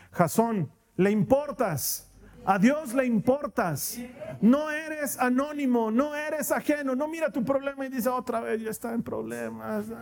Jasón, 0.10 0.72
le 0.96 1.12
importas. 1.12 2.12
A 2.46 2.60
Dios 2.60 2.94
le 2.94 3.06
importas. 3.06 4.00
No 4.40 4.70
eres 4.70 5.20
anónimo, 5.20 5.90
no 5.90 6.16
eres 6.16 6.52
ajeno. 6.52 6.96
No 6.96 7.08
mira 7.08 7.32
tu 7.32 7.44
problema 7.44 7.86
y 7.86 7.90
dice 7.90 8.10
otra 8.10 8.40
vez, 8.40 8.62
ya 8.62 8.70
está 8.70 8.94
en 8.94 9.02
problemas. 9.02 9.86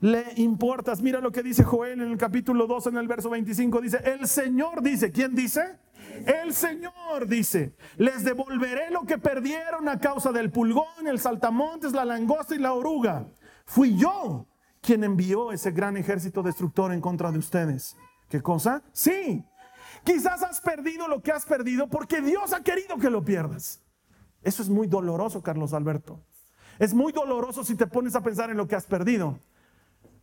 Le 0.00 0.24
importas. 0.36 1.00
Mira 1.00 1.20
lo 1.20 1.32
que 1.32 1.42
dice 1.42 1.64
Joel 1.64 2.02
en 2.02 2.10
el 2.10 2.18
capítulo 2.18 2.66
2, 2.66 2.88
en 2.88 2.96
el 2.98 3.08
verso 3.08 3.30
25. 3.30 3.80
Dice, 3.80 3.98
el 4.04 4.26
Señor 4.28 4.82
dice, 4.82 5.10
¿quién 5.10 5.34
dice? 5.34 5.78
El 6.26 6.52
Señor 6.52 7.26
dice, 7.26 7.74
les 7.96 8.22
devolveré 8.22 8.90
lo 8.90 9.04
que 9.04 9.16
perdieron 9.16 9.88
a 9.88 9.98
causa 9.98 10.30
del 10.30 10.50
pulgón, 10.50 11.06
el 11.06 11.18
saltamontes, 11.18 11.92
la 11.92 12.04
langosta 12.04 12.54
y 12.54 12.58
la 12.58 12.74
oruga. 12.74 13.26
Fui 13.64 13.96
yo 13.96 14.46
quien 14.82 15.04
envió 15.04 15.52
ese 15.52 15.70
gran 15.70 15.96
ejército 15.96 16.42
destructor 16.42 16.92
en 16.92 17.00
contra 17.00 17.32
de 17.32 17.38
ustedes. 17.38 17.96
¿Qué 18.28 18.42
cosa? 18.42 18.82
Sí, 18.92 19.44
Quizás 20.04 20.42
has 20.42 20.60
perdido 20.60 21.08
lo 21.08 21.22
que 21.22 21.32
has 21.32 21.46
perdido 21.46 21.88
porque 21.88 22.20
Dios 22.20 22.52
ha 22.52 22.62
querido 22.62 22.98
que 22.98 23.10
lo 23.10 23.24
pierdas. 23.24 23.80
Eso 24.42 24.62
es 24.62 24.68
muy 24.68 24.86
doloroso, 24.86 25.42
Carlos 25.42 25.72
Alberto. 25.72 26.20
Es 26.78 26.92
muy 26.92 27.12
doloroso 27.12 27.64
si 27.64 27.74
te 27.74 27.86
pones 27.86 28.14
a 28.14 28.22
pensar 28.22 28.50
en 28.50 28.56
lo 28.56 28.68
que 28.68 28.76
has 28.76 28.84
perdido, 28.84 29.38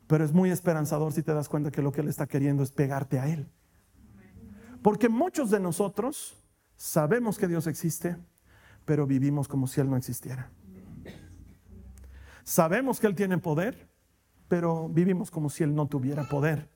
pero 0.08 0.24
es 0.24 0.34
muy 0.34 0.52
esperanzador 0.52 1.14
si 1.14 1.24
te 1.24 1.34
das 1.34 1.50
cuenta 1.50 1.72
que 1.72 1.82
lo 1.82 1.92
que 1.92 2.02
Él 2.02 2.10
está 2.10 2.28
queriendo 2.28 2.62
es 2.62 2.72
pegarte 2.72 3.20
a 3.20 3.28
Él. 3.28 3.50
Porque 4.84 5.10
muchos 5.10 5.50
de 5.50 5.60
nosotros 5.60 6.38
sabemos 6.76 7.38
que 7.38 7.48
Dios 7.48 7.66
existe, 7.68 8.18
pero 8.86 9.08
vivimos 9.08 9.48
como 9.48 9.68
si 9.68 9.82
Él 9.82 9.90
no 9.90 9.98
existiera. 9.98 10.52
Sabemos 12.44 13.00
que 13.00 13.08
Él 13.08 13.16
tiene 13.16 13.38
poder, 13.38 13.90
pero 14.48 14.90
vivimos 14.90 15.32
como 15.32 15.50
si 15.50 15.64
Él 15.64 15.74
no 15.74 15.88
tuviera 15.88 16.28
poder. 16.28 16.70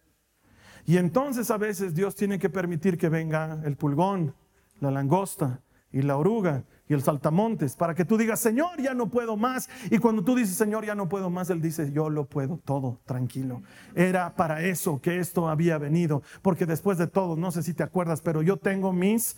Y 0.86 0.98
entonces 0.98 1.50
a 1.52 1.58
veces 1.58 1.95
Dios 1.95 2.15
tiene 2.15 2.39
que 2.39 2.50
permitir 2.50 2.98
que 2.98 3.10
venga 3.10 3.62
el 3.65 3.76
pulgón, 3.76 4.36
la 4.80 4.91
langosta 4.91 5.62
y 5.91 6.02
la 6.02 6.17
oruga 6.17 6.63
y 6.88 6.93
el 6.93 7.02
saltamontes 7.02 7.76
para 7.76 7.95
que 7.95 8.06
tú 8.06 8.17
digas, 8.17 8.39
Señor, 8.39 8.82
ya 8.82 8.93
no 8.93 9.10
puedo 9.10 9.38
más. 9.38 9.69
Y 9.89 9.98
cuando 9.98 10.24
tú 10.24 10.36
dices, 10.36 10.56
Señor, 10.56 10.86
ya 10.86 10.93
no 10.93 11.10
puedo 11.10 11.30
más, 11.30 11.50
Él 11.50 11.62
dice, 11.62 11.91
yo 11.91 12.10
lo 12.10 12.26
puedo 12.26 12.58
todo, 12.58 13.00
tranquilo. 13.06 13.63
Era 13.95 14.36
para 14.36 14.62
eso 14.62 15.02
que 15.02 15.19
esto 15.19 15.48
había 15.48 15.78
venido, 15.78 16.21
porque 16.41 16.65
después 16.65 16.98
de 16.98 17.08
todo, 17.08 17.36
no 17.36 17.52
sé 17.52 17.63
si 17.63 17.74
te 17.74 17.84
acuerdas, 17.84 18.21
pero 18.21 18.41
yo 18.41 18.58
tengo 18.58 18.93
mis 18.93 19.38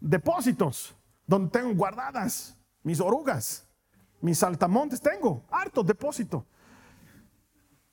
depósitos 0.00 0.94
donde 1.26 1.50
tengo 1.50 1.74
guardadas 1.74 2.56
mis 2.86 3.00
orugas, 3.00 3.68
mis 4.20 4.38
saltamontes, 4.38 5.00
tengo 5.00 5.44
harto 5.50 5.82
depósito. 5.82 6.46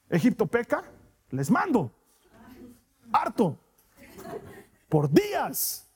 Egipto 0.07 0.45
peca, 0.45 0.83
les 1.31 1.49
mando 1.49 1.91
harto 3.13 3.57
por 4.89 5.09
días 5.09 5.89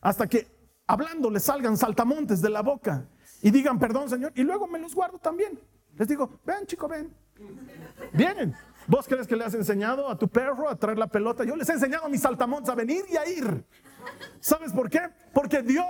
hasta 0.00 0.26
que 0.26 0.46
hablando 0.86 1.30
les 1.30 1.42
salgan 1.42 1.76
saltamontes 1.76 2.40
de 2.40 2.50
la 2.50 2.62
boca 2.62 3.06
y 3.42 3.50
digan 3.50 3.78
perdón, 3.78 4.08
Señor, 4.08 4.32
y 4.34 4.42
luego 4.42 4.66
me 4.66 4.78
los 4.78 4.94
guardo 4.94 5.18
también. 5.18 5.58
Les 5.96 6.08
digo, 6.08 6.40
ven, 6.44 6.66
chico, 6.66 6.88
ven. 6.88 7.12
Vienen. 8.12 8.54
¿Vos 8.86 9.06
crees 9.06 9.26
que 9.26 9.36
le 9.36 9.44
has 9.44 9.54
enseñado 9.54 10.08
a 10.08 10.16
tu 10.16 10.28
perro 10.28 10.68
a 10.68 10.76
traer 10.76 10.98
la 10.98 11.08
pelota? 11.08 11.44
Yo 11.44 11.56
les 11.56 11.68
he 11.68 11.72
enseñado 11.72 12.06
a 12.06 12.08
mis 12.08 12.22
saltamontes 12.22 12.70
a 12.70 12.74
venir 12.74 13.04
y 13.10 13.16
a 13.16 13.28
ir. 13.28 13.64
¿Sabes 14.40 14.72
por 14.72 14.88
qué? 14.88 15.02
Porque 15.34 15.62
Dios 15.62 15.84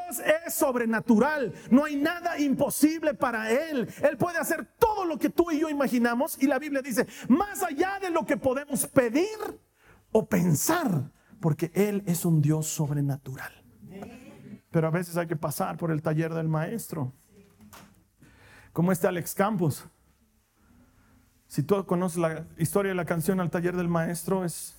es 0.44 0.54
sobrenatural. 0.54 1.54
No 1.70 1.84
hay 1.84 1.96
nada 1.96 2.38
imposible 2.40 3.14
para 3.14 3.50
Él. 3.50 3.88
Él 4.02 4.16
puede 4.16 4.38
hacer 4.38 4.66
todo 4.78 5.04
lo 5.04 5.18
que 5.18 5.30
tú 5.30 5.50
y 5.50 5.60
yo 5.60 5.68
imaginamos. 5.68 6.42
Y 6.42 6.46
la 6.46 6.58
Biblia 6.58 6.82
dice, 6.82 7.06
más 7.28 7.62
allá 7.62 7.98
de 8.00 8.10
lo 8.10 8.26
que 8.26 8.36
podemos 8.36 8.86
pedir 8.86 9.38
o 10.12 10.28
pensar, 10.28 11.10
porque 11.40 11.70
Él 11.74 12.02
es 12.06 12.24
un 12.24 12.40
Dios 12.40 12.66
sobrenatural. 12.66 13.52
Pero 14.70 14.86
a 14.86 14.90
veces 14.90 15.16
hay 15.16 15.26
que 15.26 15.36
pasar 15.36 15.76
por 15.76 15.90
el 15.90 16.02
taller 16.02 16.34
del 16.34 16.48
maestro. 16.48 17.12
Como 18.72 18.92
este 18.92 19.06
Alex 19.06 19.34
Campos. 19.34 19.84
Si 21.46 21.62
tú 21.62 21.84
conoces 21.86 22.18
la 22.18 22.46
historia 22.58 22.90
de 22.90 22.96
la 22.96 23.06
canción 23.06 23.40
al 23.40 23.50
taller 23.50 23.74
del 23.74 23.88
maestro, 23.88 24.44
es 24.44 24.78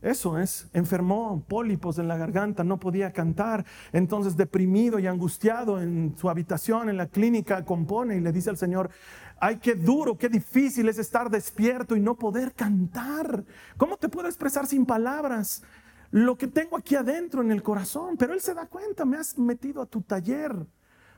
eso 0.00 0.38
es, 0.38 0.68
enfermó, 0.74 1.44
pólipos 1.48 1.98
en 1.98 2.06
la 2.06 2.16
garganta, 2.16 2.62
no 2.62 2.78
podía 2.78 3.12
cantar, 3.12 3.66
entonces 3.92 4.36
deprimido 4.36 5.00
y 5.00 5.08
angustiado 5.08 5.82
en 5.82 6.14
su 6.16 6.30
habitación, 6.30 6.88
en 6.88 6.96
la 6.96 7.08
clínica, 7.08 7.64
compone 7.64 8.16
y 8.16 8.20
le 8.20 8.30
dice 8.30 8.48
al 8.48 8.56
Señor, 8.56 8.90
ay, 9.40 9.58
qué 9.58 9.74
duro, 9.74 10.16
qué 10.16 10.28
difícil 10.28 10.88
es 10.88 10.98
estar 10.98 11.30
despierto 11.30 11.96
y 11.96 12.00
no 12.00 12.16
poder 12.16 12.54
cantar. 12.54 13.44
¿Cómo 13.76 13.96
te 13.96 14.08
puedo 14.08 14.28
expresar 14.28 14.66
sin 14.66 14.86
palabras 14.86 15.62
lo 16.10 16.36
que 16.36 16.46
tengo 16.46 16.76
aquí 16.76 16.94
adentro 16.94 17.42
en 17.42 17.50
el 17.50 17.62
corazón? 17.62 18.16
Pero 18.16 18.34
Él 18.34 18.40
se 18.40 18.54
da 18.54 18.66
cuenta, 18.66 19.04
me 19.04 19.16
has 19.16 19.38
metido 19.38 19.82
a 19.82 19.86
tu 19.86 20.02
taller, 20.02 20.66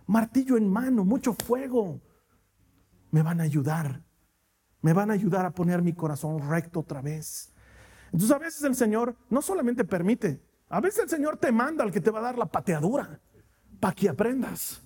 martillo 0.06 0.56
en 0.56 0.70
mano, 0.70 1.04
mucho 1.04 1.34
fuego. 1.34 2.00
Me 3.10 3.22
van 3.22 3.40
a 3.40 3.44
ayudar, 3.44 4.02
me 4.82 4.92
van 4.92 5.10
a 5.10 5.14
ayudar 5.14 5.44
a 5.46 5.50
poner 5.50 5.82
mi 5.82 5.92
corazón 5.92 6.48
recto 6.48 6.80
otra 6.80 7.02
vez 7.02 7.52
entonces 8.12 8.36
a 8.36 8.38
veces 8.38 8.62
el 8.64 8.74
Señor 8.74 9.16
no 9.28 9.40
solamente 9.40 9.84
permite, 9.84 10.42
a 10.68 10.80
veces 10.80 11.04
el 11.04 11.08
Señor 11.08 11.36
te 11.36 11.52
manda 11.52 11.84
al 11.84 11.92
que 11.92 12.00
te 12.00 12.10
va 12.10 12.18
a 12.18 12.22
dar 12.22 12.38
la 12.38 12.46
pateadura 12.46 13.20
para 13.78 13.94
que 13.94 14.08
aprendas, 14.08 14.82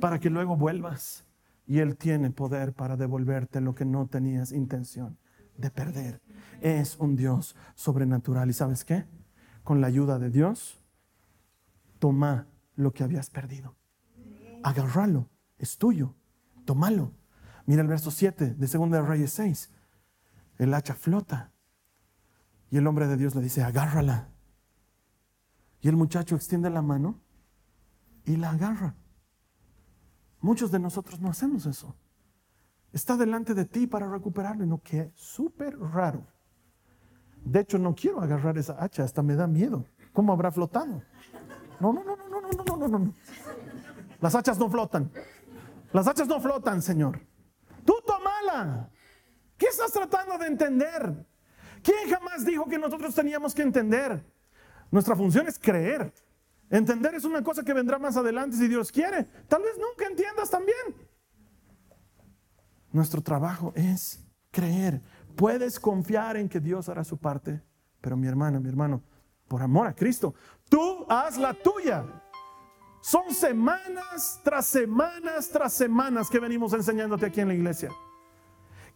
para 0.00 0.18
que 0.18 0.30
luego 0.30 0.56
vuelvas. 0.56 1.24
Y 1.66 1.78
Él 1.78 1.96
tiene 1.96 2.30
poder 2.30 2.72
para 2.72 2.96
devolverte 2.96 3.60
lo 3.60 3.74
que 3.74 3.84
no 3.84 4.06
tenías 4.06 4.52
intención 4.52 5.18
de 5.56 5.70
perder. 5.70 6.20
Es 6.60 6.96
un 6.98 7.16
Dios 7.16 7.56
sobrenatural. 7.74 8.50
¿Y 8.50 8.52
sabes 8.52 8.84
qué? 8.84 9.06
Con 9.62 9.80
la 9.80 9.86
ayuda 9.86 10.18
de 10.18 10.30
Dios, 10.30 10.82
toma 11.98 12.46
lo 12.74 12.92
que 12.92 13.04
habías 13.04 13.30
perdido. 13.30 13.76
Agárralo, 14.62 15.28
es 15.58 15.78
tuyo, 15.78 16.14
tómalo. 16.64 17.12
Mira 17.66 17.82
el 17.82 17.88
verso 17.88 18.10
7 18.10 18.54
de 18.54 18.66
2 18.66 18.90
de 18.90 19.02
Reyes 19.02 19.32
6. 19.32 19.70
El 20.58 20.74
hacha 20.74 20.94
flota 20.94 21.52
y 22.70 22.78
el 22.78 22.86
hombre 22.86 23.06
de 23.06 23.16
Dios 23.16 23.34
le 23.34 23.42
dice, 23.42 23.62
agárrala. 23.62 24.28
Y 25.80 25.88
el 25.88 25.96
muchacho 25.96 26.36
extiende 26.36 26.70
la 26.70 26.82
mano 26.82 27.20
y 28.24 28.36
la 28.36 28.50
agarra. 28.50 28.94
Muchos 30.42 30.72
de 30.72 30.80
nosotros 30.80 31.20
no 31.20 31.30
hacemos 31.30 31.66
eso. 31.66 31.94
Está 32.92 33.16
delante 33.16 33.54
de 33.54 33.64
ti 33.64 33.86
para 33.86 34.10
recuperarlo, 34.10 34.66
no 34.66 34.82
que 34.82 35.12
súper 35.14 35.78
raro. 35.78 36.26
De 37.44 37.60
hecho, 37.60 37.78
no 37.78 37.94
quiero 37.94 38.20
agarrar 38.20 38.58
esa 38.58 38.76
hacha, 38.82 39.04
hasta 39.04 39.22
me 39.22 39.34
da 39.34 39.46
miedo. 39.46 39.86
¿Cómo 40.12 40.32
habrá 40.32 40.50
flotado? 40.50 41.02
No, 41.80 41.92
no, 41.92 42.04
no, 42.04 42.16
no, 42.16 42.28
no, 42.28 42.40
no, 42.40 42.76
no, 42.76 42.88
no, 42.88 42.98
no. 42.98 43.14
Las 44.20 44.34
hachas 44.34 44.58
no 44.58 44.68
flotan. 44.68 45.10
Las 45.92 46.06
hachas 46.06 46.28
no 46.28 46.40
flotan, 46.40 46.82
Señor. 46.82 47.20
Tú 47.84 47.94
tomala. 48.06 48.90
¿Qué 49.56 49.66
estás 49.66 49.92
tratando 49.92 50.38
de 50.38 50.46
entender? 50.46 51.26
¿Quién 51.82 52.10
jamás 52.10 52.44
dijo 52.44 52.66
que 52.66 52.78
nosotros 52.78 53.14
teníamos 53.14 53.54
que 53.54 53.62
entender? 53.62 54.24
Nuestra 54.90 55.16
función 55.16 55.46
es 55.46 55.58
creer. 55.58 56.12
Entender 56.72 57.14
es 57.14 57.24
una 57.24 57.44
cosa 57.44 57.62
que 57.62 57.74
vendrá 57.74 57.98
más 57.98 58.16
adelante 58.16 58.56
si 58.56 58.66
Dios 58.66 58.90
quiere. 58.90 59.24
Tal 59.46 59.62
vez 59.62 59.74
nunca 59.78 60.10
entiendas 60.10 60.50
también. 60.50 60.76
Nuestro 62.90 63.22
trabajo 63.22 63.72
es 63.76 64.26
creer. 64.50 65.02
Puedes 65.36 65.78
confiar 65.78 66.36
en 66.36 66.48
que 66.48 66.58
Dios 66.58 66.88
hará 66.88 67.04
su 67.04 67.18
parte, 67.18 67.62
pero 68.00 68.16
mi 68.16 68.26
hermana, 68.26 68.58
mi 68.58 68.68
hermano, 68.68 69.02
por 69.48 69.62
amor 69.62 69.86
a 69.86 69.94
Cristo, 69.94 70.34
tú 70.68 71.06
haz 71.08 71.36
la 71.36 71.52
tuya. 71.52 72.04
Son 73.02 73.34
semanas 73.34 74.40
tras 74.42 74.66
semanas 74.66 75.50
tras 75.50 75.74
semanas 75.74 76.30
que 76.30 76.38
venimos 76.38 76.72
enseñándote 76.72 77.26
aquí 77.26 77.40
en 77.40 77.48
la 77.48 77.54
iglesia. 77.54 77.90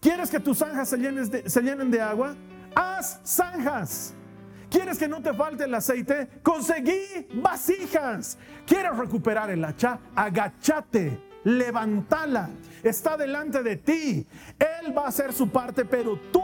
¿Quieres 0.00 0.30
que 0.30 0.40
tus 0.40 0.58
zanjas 0.58 0.88
se, 0.88 1.50
se 1.50 1.62
llenen 1.62 1.90
de 1.90 2.00
agua? 2.00 2.34
haz 2.74 3.20
zanjas. 3.24 4.14
¿Quieres 4.70 4.98
que 4.98 5.08
no 5.08 5.22
te 5.22 5.32
falte 5.32 5.64
el 5.64 5.74
aceite? 5.74 6.28
Conseguí 6.42 7.26
vasijas. 7.34 8.38
¿Quieres 8.66 8.96
recuperar 8.96 9.50
el 9.50 9.64
hacha? 9.64 9.98
Agachate, 10.14 11.20
levantala. 11.44 12.50
Está 12.82 13.16
delante 13.16 13.62
de 13.62 13.76
ti. 13.76 14.26
Él 14.58 14.96
va 14.96 15.04
a 15.04 15.08
hacer 15.08 15.32
su 15.32 15.48
parte, 15.48 15.84
pero 15.84 16.18
tú 16.32 16.42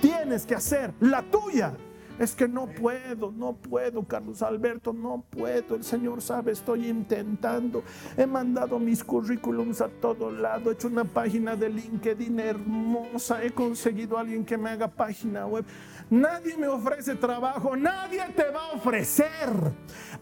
tienes 0.00 0.46
que 0.46 0.54
hacer 0.54 0.92
la 1.00 1.22
tuya. 1.22 1.74
Es 2.18 2.34
que 2.34 2.46
no 2.46 2.66
puedo, 2.66 3.32
no 3.32 3.54
puedo, 3.54 4.04
Carlos 4.04 4.42
Alberto, 4.42 4.92
no 4.92 5.24
puedo. 5.30 5.74
El 5.74 5.82
Señor 5.82 6.20
sabe, 6.20 6.52
estoy 6.52 6.88
intentando. 6.88 7.82
He 8.16 8.26
mandado 8.26 8.78
mis 8.78 9.02
currículums 9.02 9.80
a 9.80 9.88
todo 9.88 10.30
lado, 10.30 10.70
he 10.70 10.74
hecho 10.74 10.88
una 10.88 11.04
página 11.04 11.56
de 11.56 11.70
LinkedIn 11.70 12.38
hermosa, 12.38 13.42
he 13.42 13.50
conseguido 13.50 14.18
a 14.18 14.20
alguien 14.20 14.44
que 14.44 14.58
me 14.58 14.70
haga 14.70 14.88
página 14.88 15.46
web. 15.46 15.64
Nadie 16.12 16.58
me 16.58 16.66
ofrece 16.68 17.14
trabajo, 17.14 17.74
nadie 17.74 18.22
te 18.36 18.44
va 18.50 18.66
a 18.66 18.72
ofrecer. 18.72 19.48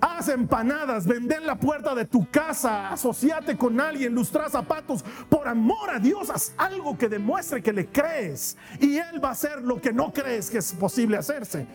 Haz 0.00 0.29
empanadas, 0.29 1.05
vende 1.05 1.35
en 1.35 1.44
la 1.44 1.57
puerta 1.57 1.96
de 1.96 2.05
tu 2.05 2.31
casa, 2.31 2.92
asociate 2.92 3.57
con 3.57 3.81
alguien, 3.81 4.14
lustra 4.14 4.48
zapatos. 4.48 5.03
Por 5.29 5.48
amor 5.48 5.90
a 5.90 5.98
Dios, 5.98 6.31
haz 6.31 6.55
algo 6.59 6.96
que 6.96 7.09
demuestre 7.09 7.61
que 7.61 7.72
le 7.72 7.88
crees. 7.88 8.57
Y 8.79 8.98
Él 8.98 9.22
va 9.22 9.31
a 9.31 9.33
hacer 9.33 9.62
lo 9.62 9.81
que 9.81 9.92
no 9.92 10.12
crees 10.12 10.48
que 10.48 10.59
es 10.59 10.72
posible 10.74 11.16
hacerse. 11.16 11.66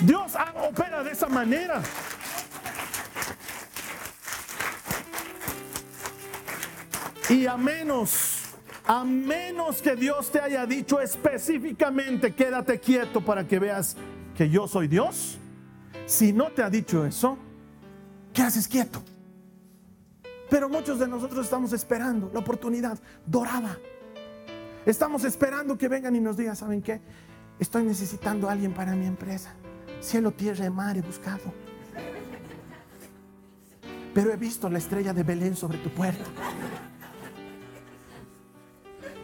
Dios 0.00 0.32
opera 0.68 1.04
de 1.04 1.12
esa 1.12 1.28
manera. 1.28 1.80
Y 7.28 7.46
a 7.46 7.56
menos 7.56 8.39
a 8.90 9.04
menos 9.04 9.80
que 9.80 9.94
Dios 9.94 10.32
te 10.32 10.40
haya 10.40 10.66
dicho 10.66 11.00
específicamente, 11.00 12.34
quédate 12.34 12.80
quieto 12.80 13.20
para 13.20 13.46
que 13.46 13.60
veas 13.60 13.96
que 14.34 14.50
yo 14.50 14.66
soy 14.66 14.88
Dios. 14.88 15.38
Si 16.06 16.32
no 16.32 16.48
te 16.48 16.64
ha 16.64 16.68
dicho 16.68 17.06
eso, 17.06 17.38
¿qué 18.32 18.42
haces 18.42 18.66
quieto? 18.66 19.00
Pero 20.50 20.68
muchos 20.68 20.98
de 20.98 21.06
nosotros 21.06 21.44
estamos 21.44 21.72
esperando 21.72 22.32
la 22.34 22.40
oportunidad 22.40 22.98
dorada. 23.24 23.78
Estamos 24.84 25.22
esperando 25.22 25.78
que 25.78 25.86
vengan 25.86 26.16
y 26.16 26.20
nos 26.20 26.36
digan, 26.36 26.56
¿saben 26.56 26.82
qué? 26.82 27.00
Estoy 27.60 27.84
necesitando 27.84 28.48
a 28.48 28.52
alguien 28.52 28.72
para 28.72 28.96
mi 28.96 29.06
empresa. 29.06 29.54
Cielo, 30.00 30.32
tierra 30.32 30.66
y 30.66 30.70
mar 30.70 30.96
he 30.96 31.02
buscado. 31.02 31.54
Pero 34.12 34.32
he 34.32 34.36
visto 34.36 34.68
la 34.68 34.78
estrella 34.78 35.12
de 35.12 35.22
Belén 35.22 35.54
sobre 35.54 35.78
tu 35.78 35.90
puerta. 35.90 36.24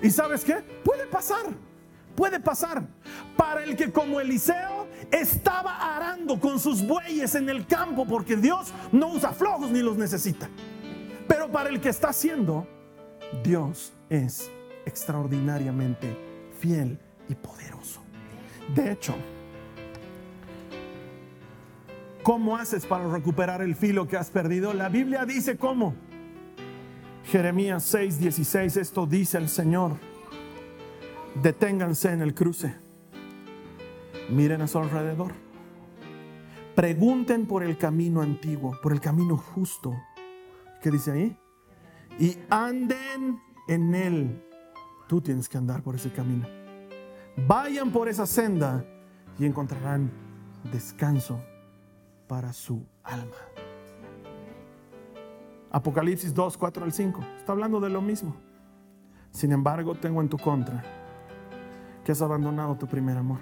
¿Y 0.06 0.10
sabes 0.12 0.44
qué? 0.44 0.62
Puede 0.84 1.04
pasar, 1.08 1.46
puede 2.14 2.38
pasar. 2.38 2.86
Para 3.36 3.64
el 3.64 3.74
que 3.74 3.90
como 3.90 4.20
Eliseo 4.20 4.86
estaba 5.10 5.96
arando 5.96 6.38
con 6.38 6.60
sus 6.60 6.86
bueyes 6.86 7.34
en 7.34 7.48
el 7.48 7.66
campo, 7.66 8.06
porque 8.06 8.36
Dios 8.36 8.72
no 8.92 9.08
usa 9.08 9.32
flojos 9.32 9.72
ni 9.72 9.80
los 9.80 9.96
necesita. 9.96 10.48
Pero 11.26 11.50
para 11.50 11.70
el 11.70 11.80
que 11.80 11.88
está 11.88 12.10
haciendo, 12.10 12.68
Dios 13.42 13.94
es 14.08 14.48
extraordinariamente 14.84 16.16
fiel 16.60 17.00
y 17.28 17.34
poderoso. 17.34 18.00
De 18.76 18.92
hecho, 18.92 19.16
¿cómo 22.22 22.56
haces 22.56 22.86
para 22.86 23.08
recuperar 23.08 23.60
el 23.60 23.74
filo 23.74 24.06
que 24.06 24.16
has 24.16 24.30
perdido? 24.30 24.72
La 24.72 24.88
Biblia 24.88 25.24
dice 25.24 25.56
cómo. 25.56 25.96
Jeremías 27.26 27.92
6:16, 27.92 28.76
esto 28.76 29.06
dice 29.06 29.38
el 29.38 29.48
Señor. 29.48 29.96
Deténganse 31.42 32.12
en 32.12 32.22
el 32.22 32.34
cruce. 32.34 32.76
Miren 34.30 34.62
a 34.62 34.68
su 34.68 34.78
alrededor. 34.78 35.32
Pregunten 36.76 37.46
por 37.46 37.64
el 37.64 37.76
camino 37.78 38.20
antiguo, 38.20 38.78
por 38.80 38.92
el 38.92 39.00
camino 39.00 39.36
justo. 39.36 39.94
¿Qué 40.80 40.90
dice 40.90 41.10
ahí? 41.10 41.38
Y 42.18 42.38
anden 42.48 43.40
en 43.66 43.94
él. 43.94 44.42
Tú 45.08 45.20
tienes 45.20 45.48
que 45.48 45.58
andar 45.58 45.82
por 45.82 45.96
ese 45.96 46.12
camino. 46.12 46.46
Vayan 47.36 47.90
por 47.90 48.08
esa 48.08 48.26
senda 48.26 48.84
y 49.38 49.46
encontrarán 49.46 50.10
descanso 50.70 51.40
para 52.28 52.52
su 52.52 52.86
alma. 53.02 53.65
Apocalipsis 55.76 56.32
2, 56.32 56.56
4 56.56 56.84
al 56.84 56.92
5. 56.92 57.20
Está 57.36 57.52
hablando 57.52 57.80
de 57.80 57.90
lo 57.90 58.00
mismo. 58.00 58.34
Sin 59.30 59.52
embargo, 59.52 59.94
tengo 59.94 60.22
en 60.22 60.28
tu 60.30 60.38
contra 60.38 60.82
que 62.02 62.12
has 62.12 62.22
abandonado 62.22 62.76
tu 62.76 62.86
primer 62.86 63.18
amor. 63.18 63.40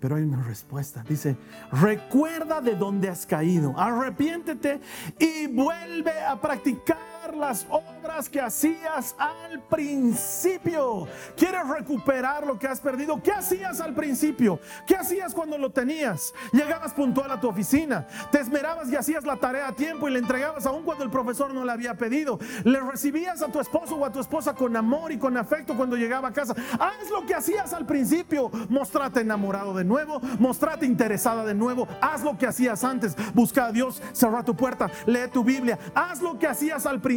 Pero 0.00 0.16
hay 0.16 0.24
una 0.24 0.42
respuesta. 0.42 1.04
Dice, 1.08 1.36
recuerda 1.70 2.60
de 2.60 2.74
dónde 2.74 3.08
has 3.08 3.24
caído, 3.24 3.72
arrepiéntete 3.78 4.80
y 5.20 5.46
vuelve 5.46 6.20
a 6.20 6.40
practicar 6.40 7.11
las 7.30 7.66
obras 7.70 8.28
que 8.28 8.40
hacías 8.40 9.14
al 9.18 9.60
principio. 9.62 11.06
¿Quieres 11.36 11.66
recuperar 11.68 12.44
lo 12.46 12.58
que 12.58 12.66
has 12.66 12.80
perdido? 12.80 13.22
¿Qué 13.22 13.30
hacías 13.30 13.80
al 13.80 13.94
principio? 13.94 14.58
¿Qué 14.86 14.96
hacías 14.96 15.32
cuando 15.32 15.56
lo 15.56 15.70
tenías? 15.70 16.34
Llegabas 16.52 16.92
puntual 16.92 17.30
a 17.30 17.40
tu 17.40 17.48
oficina, 17.48 18.06
te 18.30 18.40
esmerabas 18.40 18.90
y 18.90 18.96
hacías 18.96 19.24
la 19.24 19.36
tarea 19.36 19.68
a 19.68 19.72
tiempo 19.72 20.08
y 20.08 20.12
le 20.12 20.18
entregabas 20.18 20.66
aún 20.66 20.82
cuando 20.82 21.04
el 21.04 21.10
profesor 21.10 21.54
no 21.54 21.64
le 21.64 21.72
había 21.72 21.94
pedido. 21.94 22.38
Le 22.64 22.80
recibías 22.80 23.40
a 23.42 23.48
tu 23.48 23.60
esposo 23.60 23.96
o 23.96 24.04
a 24.04 24.10
tu 24.10 24.18
esposa 24.18 24.54
con 24.54 24.76
amor 24.76 25.12
y 25.12 25.18
con 25.18 25.36
afecto 25.36 25.76
cuando 25.76 25.96
llegaba 25.96 26.28
a 26.28 26.32
casa. 26.32 26.54
Haz 26.78 27.10
lo 27.10 27.24
que 27.24 27.34
hacías 27.34 27.72
al 27.72 27.86
principio. 27.86 28.50
Mostrate 28.68 29.20
enamorado 29.20 29.74
de 29.74 29.84
nuevo, 29.84 30.20
mostrate 30.38 30.86
interesada 30.86 31.44
de 31.44 31.54
nuevo. 31.54 31.86
Haz 32.00 32.24
lo 32.24 32.36
que 32.36 32.46
hacías 32.46 32.82
antes. 32.82 33.14
Busca 33.32 33.66
a 33.66 33.72
Dios, 33.72 34.02
cerra 34.12 34.44
tu 34.44 34.56
puerta, 34.56 34.90
lee 35.06 35.28
tu 35.32 35.44
Biblia. 35.44 35.78
Haz 35.94 36.20
lo 36.20 36.38
que 36.38 36.48
hacías 36.48 36.84
al 36.84 37.00
principio 37.00 37.11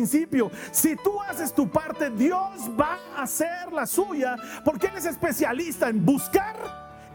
Si 0.71 0.95
tú 0.97 1.21
haces 1.21 1.53
tu 1.53 1.69
parte, 1.69 2.09
Dios 2.09 2.71
va 2.79 2.99
a 3.15 3.23
hacer 3.23 3.71
la 3.71 3.85
suya, 3.85 4.35
porque 4.63 4.87
Él 4.87 4.97
es 4.97 5.05
especialista 5.05 5.89
en 5.89 6.05
buscar 6.05 6.55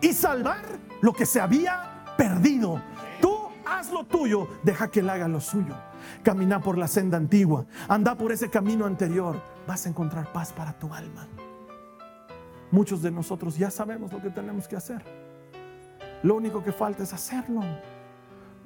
y 0.00 0.12
salvar 0.12 0.64
lo 1.00 1.12
que 1.12 1.26
se 1.26 1.40
había 1.40 2.14
perdido. 2.16 2.80
Tú 3.20 3.36
haz 3.66 3.90
lo 3.90 4.04
tuyo, 4.04 4.48
deja 4.62 4.90
que 4.90 5.00
Él 5.00 5.10
haga 5.10 5.28
lo 5.28 5.40
suyo. 5.40 5.74
Camina 6.22 6.60
por 6.60 6.78
la 6.78 6.88
senda 6.88 7.16
antigua, 7.16 7.66
anda 7.88 8.14
por 8.14 8.32
ese 8.32 8.48
camino 8.48 8.86
anterior, 8.86 9.40
vas 9.66 9.86
a 9.86 9.88
encontrar 9.88 10.32
paz 10.32 10.52
para 10.52 10.72
tu 10.72 10.92
alma. 10.92 11.26
Muchos 12.70 13.02
de 13.02 13.10
nosotros 13.10 13.58
ya 13.58 13.70
sabemos 13.70 14.12
lo 14.12 14.22
que 14.22 14.30
tenemos 14.30 14.68
que 14.68 14.76
hacer. 14.76 15.04
Lo 16.22 16.36
único 16.36 16.62
que 16.62 16.72
falta 16.72 17.02
es 17.02 17.12
hacerlo. 17.12 17.62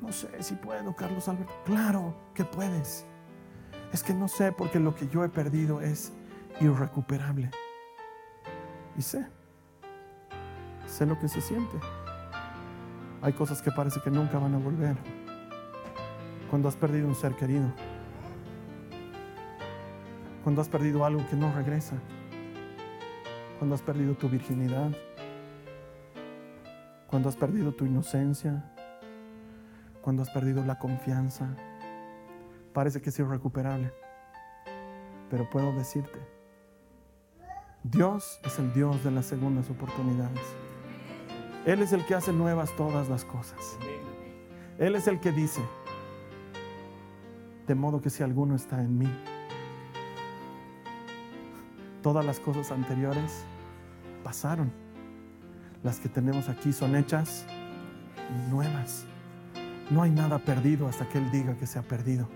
No 0.00 0.12
sé 0.12 0.28
si 0.42 0.54
puedo, 0.54 0.94
Carlos 0.94 1.28
Alberto. 1.28 1.52
Claro 1.64 2.14
que 2.34 2.44
puedes 2.44 3.06
es 3.94 4.02
que 4.02 4.12
no 4.12 4.26
sé 4.26 4.50
porque 4.50 4.80
lo 4.80 4.92
que 4.92 5.06
yo 5.06 5.22
he 5.22 5.28
perdido 5.28 5.80
es 5.80 6.12
irrecuperable. 6.60 7.48
Y 8.98 9.02
sé, 9.02 9.24
sé 10.84 11.06
lo 11.06 11.16
que 11.16 11.28
se 11.28 11.40
siente. 11.40 11.78
Hay 13.22 13.32
cosas 13.34 13.62
que 13.62 13.70
parece 13.70 14.00
que 14.00 14.10
nunca 14.10 14.40
van 14.40 14.52
a 14.52 14.58
volver. 14.58 14.96
Cuando 16.50 16.66
has 16.68 16.74
perdido 16.74 17.06
un 17.06 17.14
ser 17.14 17.36
querido. 17.36 17.66
Cuando 20.42 20.60
has 20.60 20.68
perdido 20.68 21.04
algo 21.04 21.24
que 21.30 21.36
no 21.36 21.54
regresa. 21.54 21.94
Cuando 23.60 23.76
has 23.76 23.82
perdido 23.82 24.14
tu 24.14 24.28
virginidad. 24.28 24.90
Cuando 27.06 27.28
has 27.28 27.36
perdido 27.36 27.70
tu 27.70 27.86
inocencia. 27.86 28.72
Cuando 30.02 30.22
has 30.22 30.30
perdido 30.30 30.64
la 30.64 30.80
confianza 30.80 31.56
parece 32.74 33.00
que 33.00 33.08
es 33.08 33.18
irrecuperable. 33.18 33.94
Pero 35.30 35.48
puedo 35.48 35.72
decirte, 35.72 36.18
Dios 37.82 38.38
es 38.44 38.58
el 38.58 38.74
Dios 38.74 39.02
de 39.02 39.10
las 39.10 39.24
segundas 39.24 39.70
oportunidades. 39.70 40.42
Él 41.64 41.80
es 41.80 41.94
el 41.94 42.04
que 42.04 42.14
hace 42.14 42.32
nuevas 42.32 42.76
todas 42.76 43.08
las 43.08 43.24
cosas. 43.24 43.78
Él 44.78 44.96
es 44.96 45.06
el 45.06 45.18
que 45.20 45.32
dice, 45.32 45.62
de 47.66 47.74
modo 47.74 48.02
que 48.02 48.10
si 48.10 48.22
alguno 48.22 48.54
está 48.54 48.82
en 48.82 48.98
mí, 48.98 49.08
todas 52.02 52.24
las 52.26 52.38
cosas 52.38 52.70
anteriores 52.70 53.44
pasaron. 54.22 54.70
Las 55.82 56.00
que 56.00 56.08
tenemos 56.08 56.48
aquí 56.48 56.72
son 56.72 56.96
hechas 56.96 57.46
nuevas. 58.50 59.06
No 59.90 60.02
hay 60.02 60.10
nada 60.10 60.38
perdido 60.38 60.88
hasta 60.88 61.08
que 61.08 61.18
Él 61.18 61.30
diga 61.30 61.56
que 61.56 61.66
se 61.66 61.78
ha 61.78 61.82
perdido. 61.82 62.28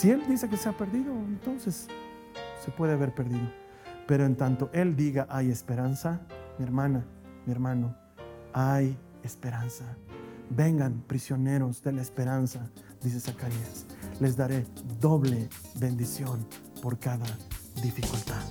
Si 0.00 0.10
Él 0.10 0.22
dice 0.26 0.48
que 0.48 0.56
se 0.56 0.66
ha 0.66 0.72
perdido, 0.72 1.12
entonces 1.12 1.86
se 2.64 2.70
puede 2.70 2.94
haber 2.94 3.14
perdido. 3.14 3.52
Pero 4.06 4.24
en 4.24 4.34
tanto 4.34 4.70
Él 4.72 4.96
diga 4.96 5.26
hay 5.28 5.50
esperanza, 5.50 6.22
mi 6.56 6.64
hermana, 6.64 7.04
mi 7.44 7.52
hermano, 7.52 7.94
hay 8.54 8.96
esperanza. 9.22 9.84
Vengan 10.48 11.02
prisioneros 11.02 11.82
de 11.82 11.92
la 11.92 12.00
esperanza, 12.00 12.70
dice 13.02 13.20
Zacarías. 13.20 13.84
Les 14.20 14.38
daré 14.38 14.64
doble 15.02 15.50
bendición 15.78 16.46
por 16.80 16.98
cada 16.98 17.26
dificultad. 17.82 18.42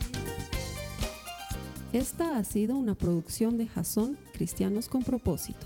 Esta 1.93 2.37
ha 2.37 2.43
sido 2.43 2.75
una 2.75 2.93
producción 2.93 3.57
de 3.57 3.65
Jason 3.65 4.19
Cristianos 4.33 4.87
con 4.87 5.01
propósito. 5.01 5.65